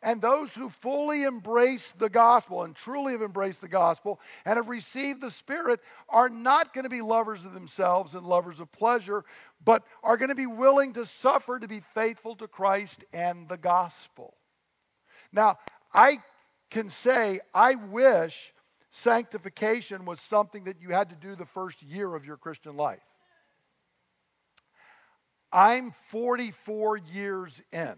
[0.03, 4.69] And those who fully embrace the gospel and truly have embraced the gospel and have
[4.69, 5.79] received the Spirit
[6.09, 9.23] are not going to be lovers of themselves and lovers of pleasure,
[9.63, 13.57] but are going to be willing to suffer to be faithful to Christ and the
[13.57, 14.35] gospel.
[15.31, 15.59] Now,
[15.93, 16.19] I
[16.71, 18.53] can say, I wish
[18.91, 22.99] sanctification was something that you had to do the first year of your Christian life.
[25.51, 27.95] I'm 44 years in.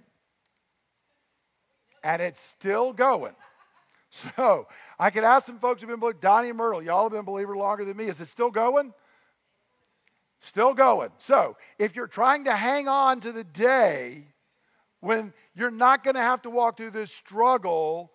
[2.04, 3.36] and it's still going.
[4.38, 4.68] So
[5.00, 7.58] I could ask some folks who've been believers, Donnie and Myrtle, y'all have been believers
[7.58, 8.06] longer than me.
[8.06, 8.94] Is it still going?
[10.39, 11.10] Still going.
[11.18, 14.28] So if you're trying to hang on to the day
[15.00, 18.12] when you're not going to have to walk through this struggle,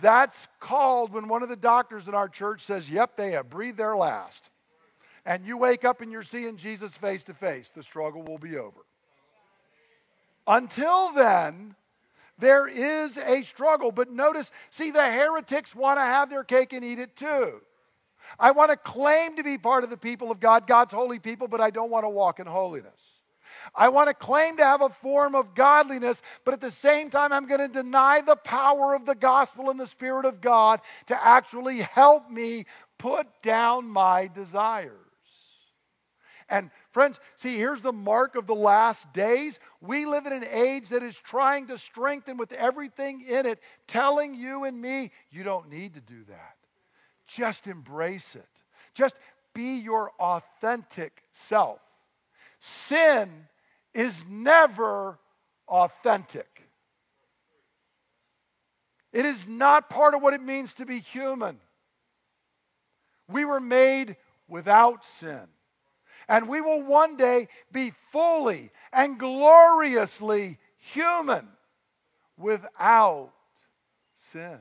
[0.00, 3.78] that's called when one of the doctors in our church says, Yep, they have breathed
[3.78, 4.50] their last.
[5.26, 8.56] And you wake up and you're seeing Jesus face to face, the struggle will be
[8.56, 8.80] over.
[10.46, 11.74] Until then,
[12.38, 13.92] there is a struggle.
[13.92, 17.60] But notice, see, the heretics want to have their cake and eat it too.
[18.38, 21.48] I want to claim to be part of the people of God, God's holy people,
[21.48, 23.13] but I don't want to walk in holiness.
[23.74, 27.32] I want to claim to have a form of godliness, but at the same time,
[27.32, 31.24] I'm going to deny the power of the gospel and the Spirit of God to
[31.26, 32.66] actually help me
[32.98, 34.98] put down my desires.
[36.48, 39.58] And friends, see, here's the mark of the last days.
[39.80, 44.34] We live in an age that is trying to strengthen with everything in it, telling
[44.34, 46.56] you and me, you don't need to do that.
[47.26, 48.48] Just embrace it.
[48.92, 49.14] Just
[49.54, 51.78] be your authentic self.
[52.60, 53.30] Sin
[53.94, 55.18] is never
[55.68, 56.54] authentic.
[59.12, 61.60] It is not part of what it means to be human.
[63.28, 64.16] We were made
[64.48, 65.42] without sin.
[66.28, 71.48] And we will one day be fully and gloriously human
[72.36, 73.30] without
[74.32, 74.58] sin.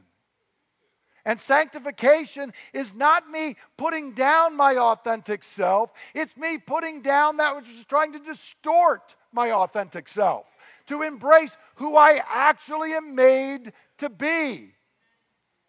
[1.25, 7.55] And sanctification is not me putting down my authentic self, it's me putting down that
[7.55, 10.45] which is trying to distort my authentic self,
[10.87, 14.73] to embrace who I actually am made to be.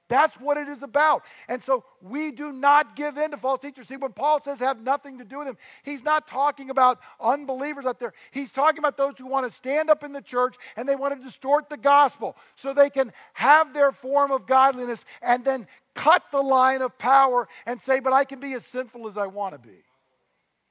[0.08, 1.22] That's what it is about.
[1.48, 3.88] And so we do not give in to false teachers.
[3.88, 7.86] See, when Paul says have nothing to do with them, he's not talking about unbelievers
[7.86, 8.12] out there.
[8.30, 11.16] He's talking about those who want to stand up in the church and they want
[11.16, 16.22] to distort the gospel so they can have their form of godliness and then cut
[16.32, 19.54] the line of power and say, but I can be as sinful as I want
[19.54, 19.83] to be.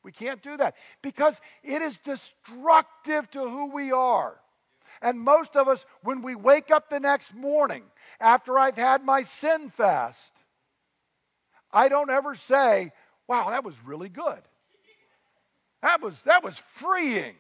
[0.03, 4.35] We can't do that because it is destructive to who we are.
[5.01, 7.83] And most of us, when we wake up the next morning,
[8.19, 10.31] after I've had my sin fast,
[11.71, 12.91] I don't ever say,
[13.27, 14.41] wow, that was really good.
[15.81, 17.35] That was, that was freeing.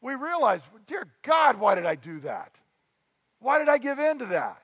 [0.00, 2.52] We realize, dear God, why did I do that?
[3.40, 4.62] Why did I give in to that?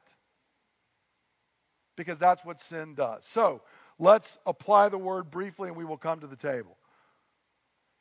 [1.96, 3.22] Because that's what sin does.
[3.32, 3.62] So
[3.98, 6.76] let's apply the word briefly and we will come to the table.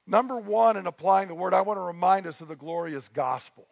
[0.05, 3.67] Number one, in applying the word, I want to remind us of the glorious gospel.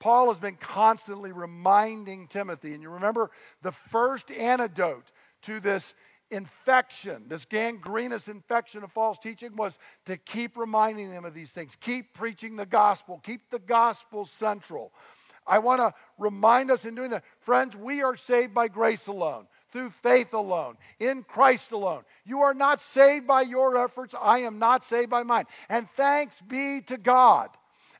[0.00, 2.74] Paul has been constantly reminding Timothy.
[2.74, 3.30] And you remember
[3.62, 5.10] the first antidote
[5.42, 5.94] to this
[6.30, 9.72] infection, this gangrenous infection of false teaching, was
[10.06, 11.72] to keep reminding them of these things.
[11.80, 14.92] Keep preaching the gospel, keep the gospel central.
[15.46, 17.24] I want to remind us in doing that.
[17.40, 22.04] Friends, we are saved by grace alone, through faith alone, in Christ alone.
[22.24, 24.14] You are not saved by your efforts.
[24.18, 25.44] I am not saved by mine.
[25.68, 27.50] And thanks be to God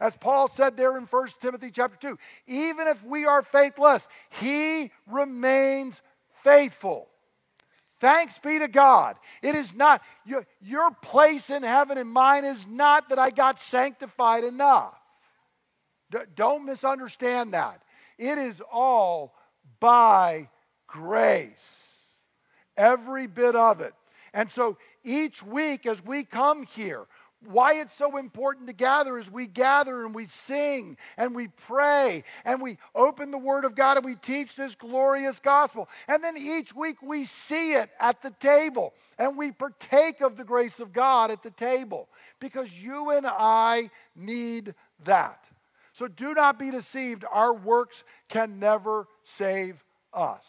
[0.00, 4.06] as Paul said there in 1 Timothy chapter 2, even if we are faithless,
[4.40, 6.02] he remains
[6.42, 7.08] faithful.
[8.00, 9.16] Thanks be to God.
[9.40, 13.60] It is not, your, your place in heaven and mine is not that I got
[13.60, 14.94] sanctified enough.
[16.10, 17.80] D- don't misunderstand that.
[18.18, 19.34] It is all
[19.80, 20.48] by
[20.94, 21.48] grace,
[22.76, 23.94] every bit of it.
[24.32, 27.06] And so each week as we come here,
[27.44, 32.22] why it's so important to gather is we gather and we sing and we pray
[32.44, 35.88] and we open the Word of God and we teach this glorious gospel.
[36.06, 40.44] And then each week we see it at the table and we partake of the
[40.44, 44.74] grace of God at the table because you and I need
[45.04, 45.44] that.
[45.92, 47.24] So do not be deceived.
[47.30, 50.44] Our works can never save us.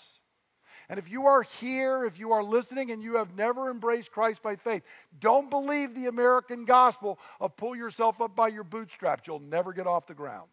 [0.89, 4.43] And if you are here, if you are listening and you have never embraced Christ
[4.43, 4.83] by faith,
[5.19, 9.25] don't believe the American gospel of pull yourself up by your bootstraps.
[9.25, 10.49] You'll never get off the ground.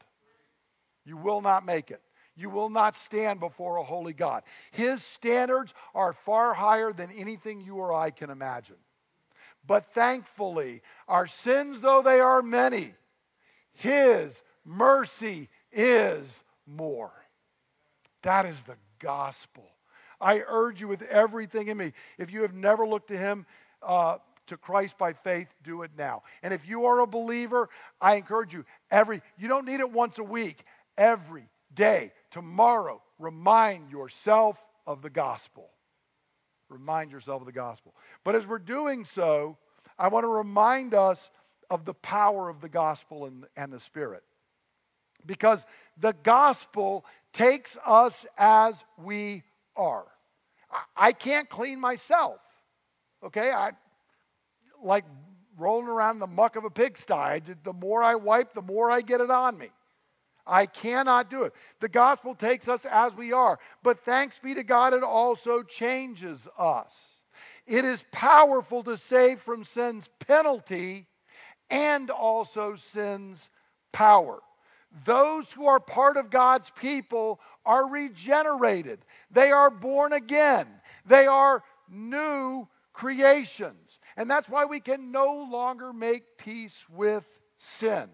[1.05, 2.01] You will not make it.
[2.35, 4.43] You will not stand before a holy God.
[4.71, 8.77] His standards are far higher than anything you or I can imagine.
[9.67, 12.95] But thankfully, our sins, though they are many,
[13.75, 17.13] His mercy is more.
[18.23, 19.71] That is the gospel.
[20.23, 21.93] I urge you with everything in me.
[22.17, 23.45] If you have never looked to Him,
[23.83, 26.23] uh, to Christ by faith, do it now.
[26.43, 27.69] And if you are a believer,
[28.01, 30.65] I encourage you every you don't need it once a week,
[30.97, 34.57] every day, tomorrow, remind yourself
[34.87, 35.71] of the gospel.
[36.69, 37.95] Remind yourself of the gospel.
[38.25, 39.59] But as we're doing so,
[39.99, 41.31] I want to remind us
[41.71, 44.23] of the power of the gospel and, and the Spirit.
[45.25, 45.65] Because
[45.99, 49.43] the gospel takes us as we
[49.77, 50.07] are.
[50.97, 52.41] I can't clean myself.
[53.25, 53.51] Okay?
[53.51, 53.73] I
[54.83, 55.05] like
[55.59, 57.41] rolling around the muck of a pigsty.
[57.63, 59.69] The more I wipe, the more I get it on me.
[60.47, 61.53] I cannot do it.
[61.81, 66.49] The gospel takes us as we are, but thanks be to God, it also changes
[66.59, 66.93] us.
[67.67, 71.07] It is powerful to save from sin's penalty
[71.71, 73.49] and also sin's
[73.93, 74.41] power.
[75.05, 78.99] Those who are part of God's people are regenerated,
[79.33, 80.67] they are born again,
[81.07, 83.99] they are new creations.
[84.17, 87.25] And that's why we can no longer make peace with
[87.59, 88.09] sin.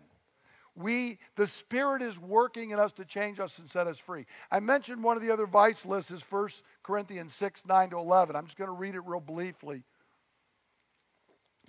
[0.75, 4.27] We, the Spirit is working in us to change us and set us free.
[4.49, 6.51] I mentioned one of the other vice lists is 1
[6.85, 8.37] Corinthians 6, 9 to 11.
[8.37, 9.83] I'm just going to read it real briefly.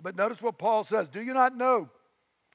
[0.00, 1.90] But notice what Paul says Do you not know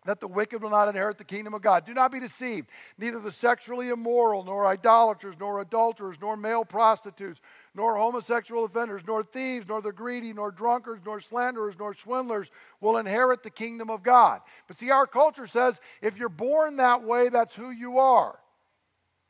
[0.06, 1.86] that the wicked will not inherit the kingdom of God.
[1.86, 2.70] Do not be deceived.
[2.98, 7.42] Neither the sexually immoral, nor idolaters, nor adulterers, nor male prostitutes,
[7.74, 12.50] nor homosexual offenders, nor thieves, nor the greedy, nor drunkards, nor slanderers, nor swindlers
[12.80, 14.42] will inherit the kingdom of God.
[14.68, 18.40] But see, our culture says if you're born that way, that's who you are.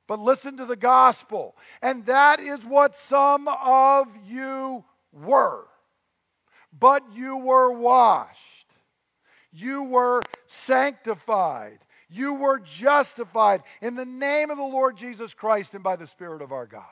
[0.08, 1.56] But listen to the gospel.
[1.82, 5.66] And that is what some of you were.
[6.78, 8.55] But you were washed
[9.56, 11.80] you were sanctified.
[12.10, 16.42] You were justified in the name of the Lord Jesus Christ and by the Spirit
[16.42, 16.84] of our God.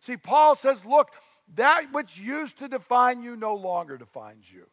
[0.00, 1.10] See, Paul says, look,
[1.56, 4.66] that which used to define you no longer defines you.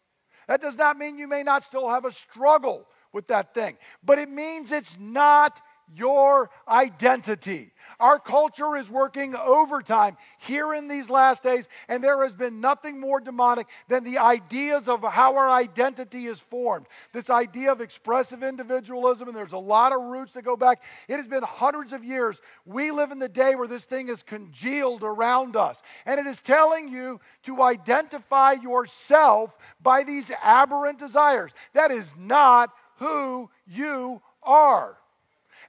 [0.48, 4.20] That does not mean you may not still have a struggle with that thing, but
[4.20, 5.62] it means it's not
[5.94, 7.72] your identity.
[8.02, 13.00] Our culture is working overtime here in these last days, and there has been nothing
[13.00, 16.88] more demonic than the ideas of how our identity is formed.
[17.14, 20.82] This idea of expressive individualism, and there's a lot of roots that go back.
[21.08, 22.38] It has been hundreds of years.
[22.66, 25.78] We live in the day where this thing is congealed around us,
[26.08, 31.52] and it is telling you to identify yourself by these aberrant desires.
[31.74, 34.98] That is not who you are.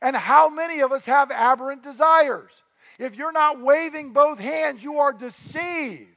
[0.02, 2.50] And how many of us have aberrant desires?
[2.98, 6.08] If you're not waving both hands, you are deceived.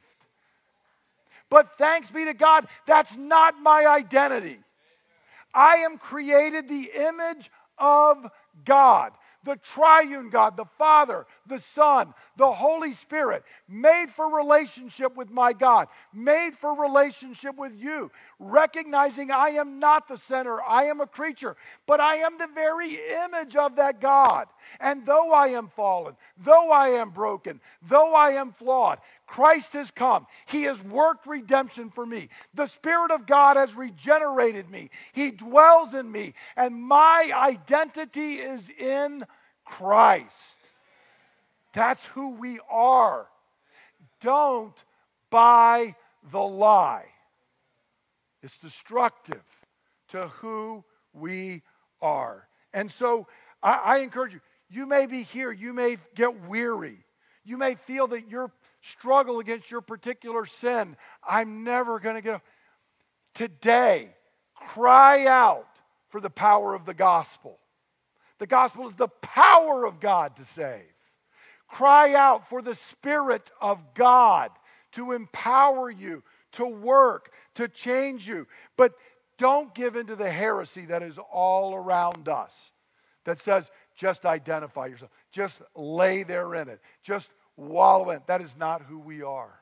[1.52, 4.60] But thanks be to God, that's not my identity.
[5.54, 8.26] I am created the image of
[8.66, 9.12] God
[9.46, 15.54] the triune God, the Father, the Son, the Holy Spirit, made for relationship with my
[15.54, 21.08] God, made for relationship with you, recognizing I am not the center, I am a
[21.08, 21.56] creature,
[21.88, 24.48] but I am the very image of that God.
[24.80, 29.00] And though I am fallen, though I am broken, though I am flawed,
[29.36, 30.28] Christ has come.
[30.46, 32.30] He has worked redemption for me.
[32.54, 34.90] The Spirit of God has regenerated me.
[35.12, 36.36] He dwells in me.
[36.56, 39.26] And my identity is in
[39.66, 40.32] Christ.
[41.74, 43.28] That's who we are.
[44.22, 44.74] Don't
[45.30, 45.96] buy
[46.32, 47.08] the lie,
[48.42, 49.44] it's destructive
[50.12, 51.62] to who we
[52.02, 52.48] are.
[52.74, 53.28] And so
[53.62, 57.00] I, I encourage you, you may be here, you may get weary,
[57.44, 58.50] you may feel that your
[58.92, 60.96] struggle against your particular sin,
[61.28, 62.42] I'm never going to get.
[63.34, 64.10] Today,
[64.56, 65.68] cry out
[66.10, 67.60] for the power of the gospel.
[68.40, 70.84] The gospel is the power of God to save.
[71.68, 74.52] Cry out for the Spirit of God
[74.94, 76.24] to empower you,
[76.54, 78.48] to work, to change you.
[78.78, 78.94] But
[79.38, 82.54] don't give into the heresy that is all around us
[83.26, 83.66] that says,
[83.98, 88.22] just identify yourself, just lay there in it, just wallow in.
[88.28, 89.60] That is not who we are.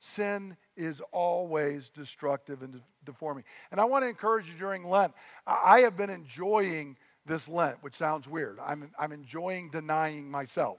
[0.00, 3.44] Sin is always destructive and deforming.
[3.70, 5.14] And I want to encourage you during Lent.
[5.46, 6.96] I have been enjoying
[7.26, 8.58] this Lent, which sounds weird.
[8.64, 10.78] I'm, I'm enjoying denying myself,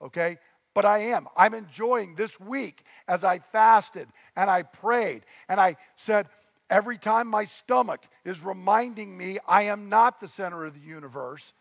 [0.00, 0.38] okay?
[0.74, 1.28] But I am.
[1.36, 6.28] I'm enjoying this week as I fasted and I prayed and I said,
[6.70, 11.52] every time my stomach is reminding me I am not the center of the universe,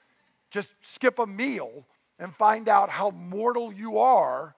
[0.51, 1.85] just skip a meal
[2.19, 4.55] and find out how mortal you are.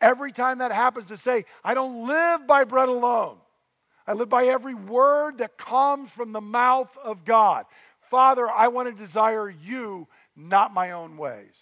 [0.00, 3.36] Every time that happens, to say, I don't live by bread alone.
[4.06, 7.66] I live by every word that comes from the mouth of God.
[8.10, 10.06] Father, I want to desire you,
[10.36, 11.56] not my own ways.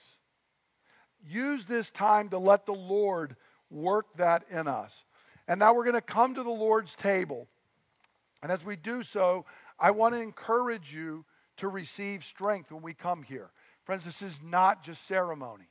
[1.29, 3.37] Use this time to let the Lord
[3.71, 4.95] work that in us.
[5.49, 7.49] And now we're going to come to the Lord's table.
[8.43, 9.45] And as we do so,
[9.79, 11.25] I want to encourage you
[11.57, 13.51] to receive strength when we come here.
[13.87, 15.69] Friends, this is not just ceremony.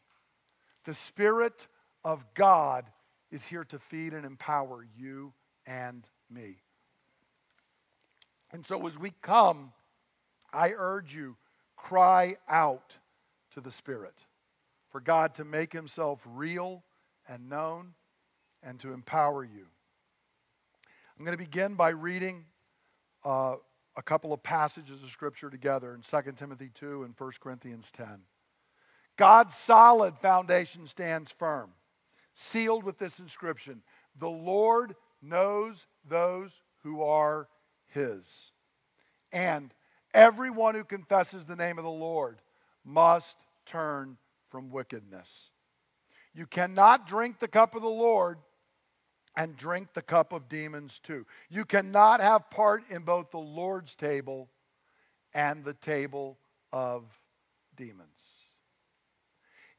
[0.86, 1.68] The Spirit
[2.02, 2.86] of God
[3.30, 5.34] is here to feed and empower you
[5.68, 6.56] and me.
[8.54, 9.74] And so as we come,
[10.54, 11.36] I urge you,
[11.76, 12.96] cry out
[13.54, 14.16] to the Spirit
[14.90, 16.84] for God to make himself real
[17.28, 17.96] and known
[18.64, 19.66] and to empower you.
[21.20, 22.46] I'm going to begin by reading
[23.26, 23.56] uh,
[23.98, 28.22] a couple of passages of Scripture together in 2 Timothy 2 and 1 Corinthians 10.
[29.18, 31.72] God's solid foundation stands firm,
[32.34, 33.82] sealed with this inscription
[34.20, 36.52] The Lord knows those
[36.84, 37.48] who are
[37.88, 38.52] his.
[39.32, 39.74] And
[40.14, 42.38] everyone who confesses the name of the Lord
[42.84, 43.36] must
[43.66, 44.18] turn
[44.50, 45.50] from wickedness.
[46.34, 48.38] You cannot drink the cup of the Lord
[49.38, 51.26] and drink the cup of demons too.
[51.50, 54.50] You cannot have part in both the Lord's table
[55.34, 56.38] and the table
[56.72, 57.04] of
[57.76, 58.10] demons.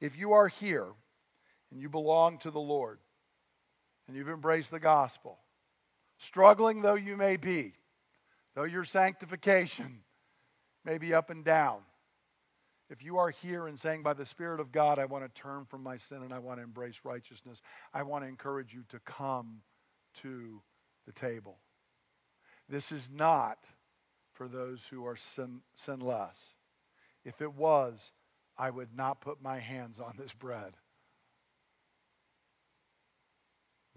[0.01, 0.87] If you are here
[1.71, 2.99] and you belong to the Lord
[4.07, 5.39] and you've embraced the gospel,
[6.19, 7.73] struggling though you may be,
[8.55, 10.01] though your sanctification
[10.85, 11.79] may be up and down,
[12.89, 15.65] if you are here and saying, by the Spirit of God, I want to turn
[15.65, 17.61] from my sin and I want to embrace righteousness,
[17.93, 19.63] I want to encourage you to come
[20.23, 20.63] to
[21.07, 21.59] the table.
[22.69, 23.59] This is not
[24.33, 26.37] for those who are sin, sinless.
[27.25, 28.13] If it was,
[28.57, 30.75] I would not put my hands on this bread.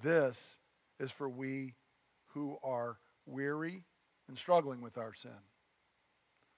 [0.02, 0.38] This
[1.00, 1.76] is for we
[2.34, 3.84] who are weary
[4.28, 5.32] and struggling with our sin.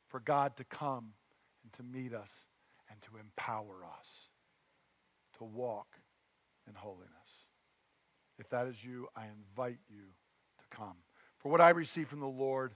[0.08, 1.14] For God to come
[1.64, 2.30] and to meet us
[2.90, 4.08] and to empower us
[5.38, 5.88] to walk
[6.68, 7.10] in holiness.
[8.38, 10.04] If that is you, I invite you
[10.60, 10.98] to come.
[11.40, 12.74] For what I received from the Lord,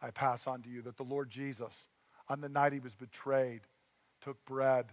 [0.00, 1.74] I pass on to you that the Lord Jesus,
[2.28, 3.62] on the night he was betrayed,
[4.22, 4.86] took bread.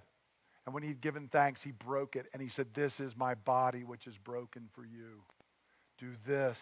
[0.66, 3.84] And when he'd given thanks, he broke it and he said, This is my body,
[3.84, 5.24] which is broken for you.
[5.98, 6.60] Do this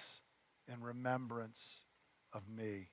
[0.71, 1.59] in remembrance
[2.34, 2.89] of me.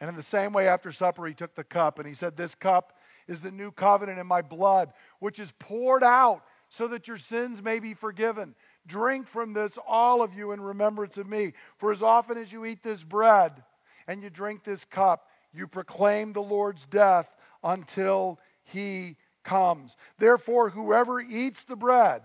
[0.00, 2.54] And in the same way, after supper, he took the cup and he said, This
[2.54, 7.18] cup is the new covenant in my blood, which is poured out so that your
[7.18, 8.54] sins may be forgiven.
[8.86, 11.52] Drink from this, all of you, in remembrance of me.
[11.78, 13.62] For as often as you eat this bread
[14.06, 17.28] and you drink this cup, you proclaim the Lord's death
[17.62, 19.96] until he comes.
[20.18, 22.22] Therefore, whoever eats the bread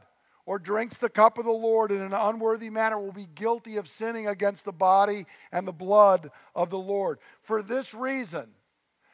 [0.50, 3.88] or drinks the cup of the Lord in an unworthy manner will be guilty of
[3.88, 7.20] sinning against the body and the blood of the Lord.
[7.44, 8.48] For this reason,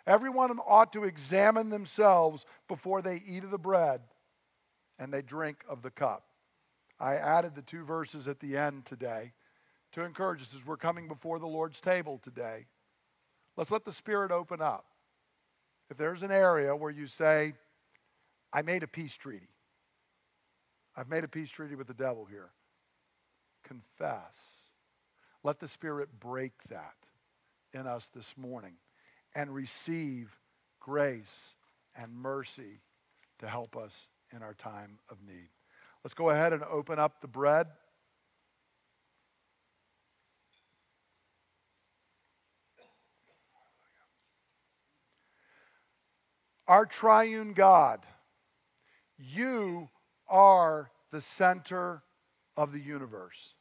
[0.08, 4.00] everyone ought to examine themselves before they eat of the bread
[4.98, 6.24] and they drink of the cup.
[7.02, 9.34] I added the two verses at the end today
[9.92, 12.68] to encourage us as we're coming before the Lord's table today.
[13.58, 14.86] Let's let the Spirit open up.
[15.90, 17.56] If there's an area where you say,
[18.54, 19.50] I made a peace treaty,
[20.98, 22.50] I've made a peace treaty with the devil here.
[23.64, 24.36] Confess.
[25.44, 26.96] Let the Spirit break that
[27.74, 28.74] in us this morning
[29.36, 30.32] and receive
[30.80, 31.56] grace
[31.96, 32.82] and mercy
[33.40, 35.50] to help us in our time of need.
[36.04, 37.68] Let's go ahead and open up the bread.
[46.68, 48.06] Our triune God,
[49.20, 49.90] you
[50.28, 52.04] are the center
[52.58, 53.54] of the universe.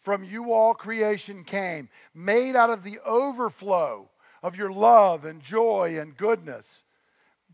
[0.00, 4.10] From you, all creation came, made out of the overflow
[4.42, 6.82] of your love and joy and goodness,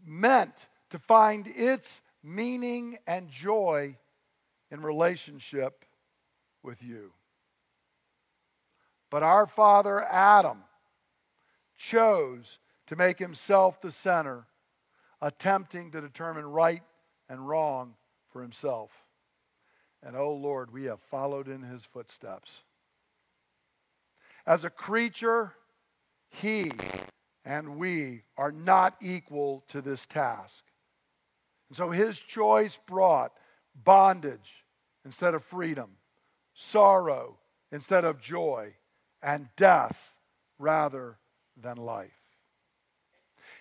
[0.05, 3.96] meant to find its meaning and joy
[4.70, 5.84] in relationship
[6.62, 7.12] with you.
[9.11, 10.64] But our father Adam
[11.76, 14.46] chose to make himself the center,
[15.20, 16.82] attempting to determine right
[17.29, 17.95] and wrong
[18.33, 18.91] for himself.
[20.03, 22.62] And oh Lord, we have followed in his footsteps.
[24.47, 25.53] As a creature,
[26.31, 26.72] he
[27.45, 30.62] and we are not equal to this task.
[31.68, 33.33] And so his choice brought
[33.74, 34.64] bondage
[35.05, 35.91] instead of freedom,
[36.55, 37.39] sorrow
[37.72, 38.74] instead of joy,
[39.22, 39.97] and death
[40.59, 41.18] rather
[41.57, 42.11] than life.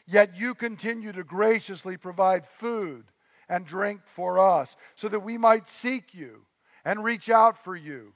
[0.05, 3.05] Yet you continue to graciously provide food
[3.49, 6.45] and drink for us, so that we might seek you
[6.83, 8.13] and reach out for you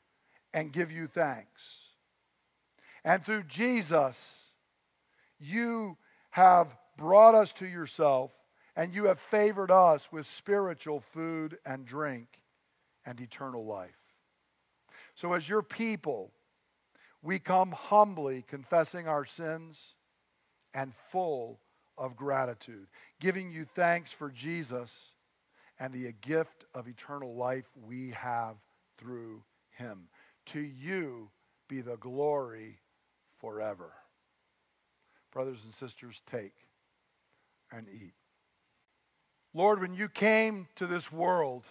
[0.53, 1.61] and give you thanks.
[3.03, 4.17] And through Jesus,
[5.39, 5.97] you
[6.31, 6.67] have
[6.97, 8.31] brought us to yourself,
[8.75, 12.27] and you have favored us with spiritual food and drink
[13.05, 13.89] and eternal life.
[15.15, 16.31] So, as your people,
[17.21, 19.77] we come humbly confessing our sins
[20.73, 21.59] and full
[21.97, 22.87] of gratitude,
[23.19, 24.91] giving you thanks for Jesus
[25.81, 28.55] and the gift of eternal life we have
[28.99, 30.03] through him.
[30.45, 31.31] To you
[31.67, 32.77] be the glory
[33.39, 33.91] forever.
[35.33, 36.53] Brothers and sisters, take
[37.71, 38.13] and eat.
[39.55, 41.63] Lord, when you came to this world,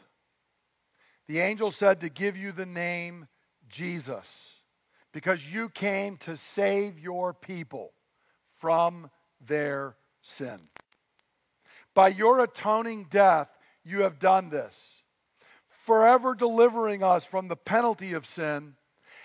[1.28, 3.28] the angel said to give you the name
[3.68, 4.26] Jesus
[5.12, 7.92] because you came to save your people
[8.58, 9.08] from
[9.46, 10.58] their sin.
[11.94, 13.48] By your atoning death,
[13.84, 14.76] you have done this,
[15.68, 18.74] forever delivering us from the penalty of sin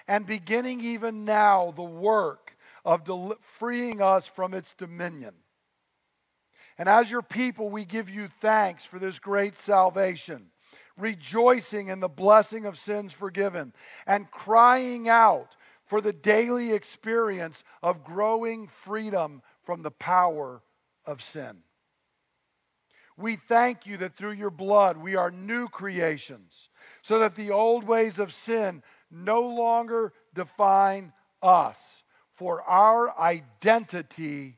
[0.08, 5.34] and beginning even now the work of del- freeing us from its dominion.
[6.78, 10.48] And as your people, we give you thanks for this great salvation,
[10.98, 13.74] rejoicing in the blessing of sins forgiven,
[14.06, 20.62] and crying out for the daily experience of growing freedom from the power
[21.06, 21.65] of sin.
[23.18, 26.70] We thank you that through your blood we are new creations,
[27.02, 31.78] so that the old ways of sin no longer define us,
[32.34, 34.58] for our identity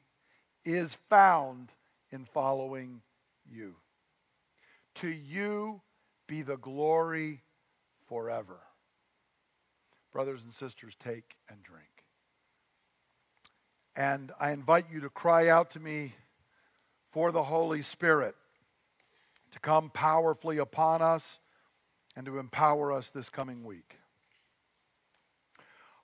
[0.66, 1.72] is found
[2.12, 3.02] in following
[3.46, 3.76] you.
[4.96, 5.82] To you
[6.28, 7.44] be the glory
[8.08, 8.60] forever.
[10.12, 11.86] Brothers and sisters, take and drink.
[13.96, 16.16] And I invite you to cry out to me
[17.12, 18.36] for the Holy Spirit
[19.58, 21.40] to come powerfully upon us
[22.16, 23.98] and to empower us this coming week.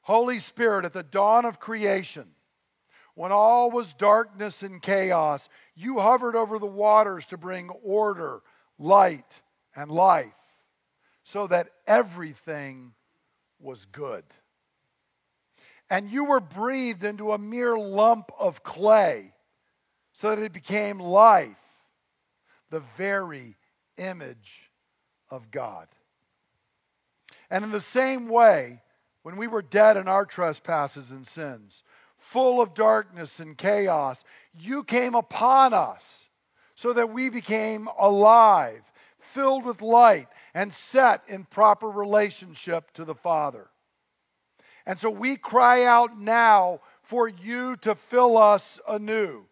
[0.01, 2.26] Holy Spirit, at the dawn of creation,
[3.14, 8.41] when all was darkness and chaos, you hovered over the waters to bring order,
[8.80, 9.41] light,
[9.76, 10.34] and life
[11.24, 12.93] so that everything
[13.60, 14.24] was good.
[15.91, 19.34] And you were breathed into a mere lump of clay
[20.12, 21.62] so that it became life,
[22.74, 23.55] the very
[23.97, 24.71] image
[25.30, 25.88] of God.
[27.51, 28.82] And in the same way,
[29.21, 31.84] when we were dead in our trespasses and sins,
[32.17, 34.24] full of darkness and chaos,
[34.57, 36.01] you came upon us
[36.74, 38.82] so that we became alive,
[39.19, 43.67] filled with light, and set in proper relationship to the Father.
[44.88, 49.45] And so we cry out now for you to fill us anew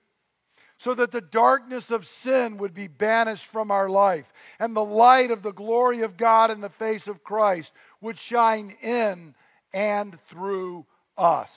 [0.81, 5.29] so that the darkness of sin would be banished from our life and the light
[5.29, 7.71] of the glory of God in the face of Christ
[8.01, 9.35] would shine in
[9.75, 11.51] and through us.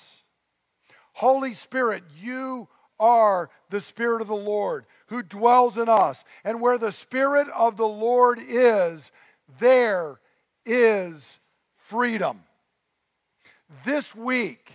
[1.14, 2.68] Holy Spirit, you
[3.00, 6.22] are the Spirit of the Lord who dwells in us.
[6.44, 9.10] And where the Spirit of the Lord is,
[9.58, 10.20] there
[10.66, 11.38] is
[11.78, 12.42] freedom.
[13.86, 14.70] This week,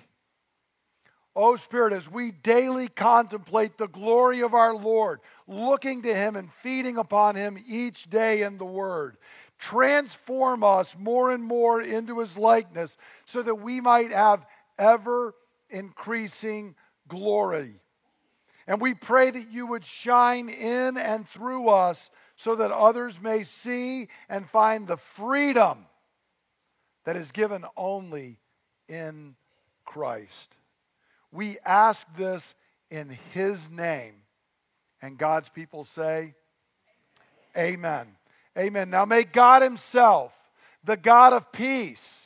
[1.35, 6.51] O Spirit, as we daily contemplate the glory of our Lord, looking to Him and
[6.61, 9.17] feeding upon Him each day in the Word,
[9.57, 14.45] transform us more and more into His likeness so that we might have
[14.77, 15.35] ever
[15.69, 16.75] increasing
[17.07, 17.75] glory.
[18.67, 23.43] And we pray that you would shine in and through us so that others may
[23.43, 25.85] see and find the freedom
[27.05, 28.37] that is given only
[28.87, 29.35] in
[29.85, 30.55] Christ.
[31.31, 32.55] We ask this
[32.89, 34.15] in His name.
[35.01, 36.33] And God's people say,
[37.57, 38.07] Amen.
[38.57, 38.89] Amen.
[38.89, 40.33] Now may God Himself,
[40.83, 42.25] the God of peace,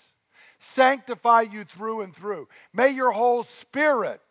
[0.59, 2.47] sanctify you through and through.
[2.73, 4.21] May your whole spirit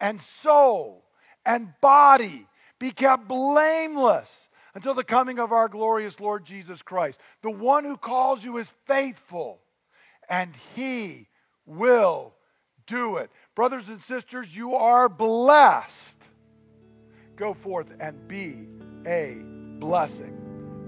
[0.00, 1.04] and soul
[1.44, 2.46] and body
[2.78, 7.18] be kept blameless until the coming of our glorious Lord Jesus Christ.
[7.42, 9.60] The one who calls you is faithful,
[10.28, 11.28] and He
[11.66, 12.34] will
[12.90, 13.30] do it.
[13.54, 16.16] Brothers and sisters, you are blessed.
[17.36, 18.68] Go forth and be
[19.06, 19.38] a
[19.78, 20.36] blessing.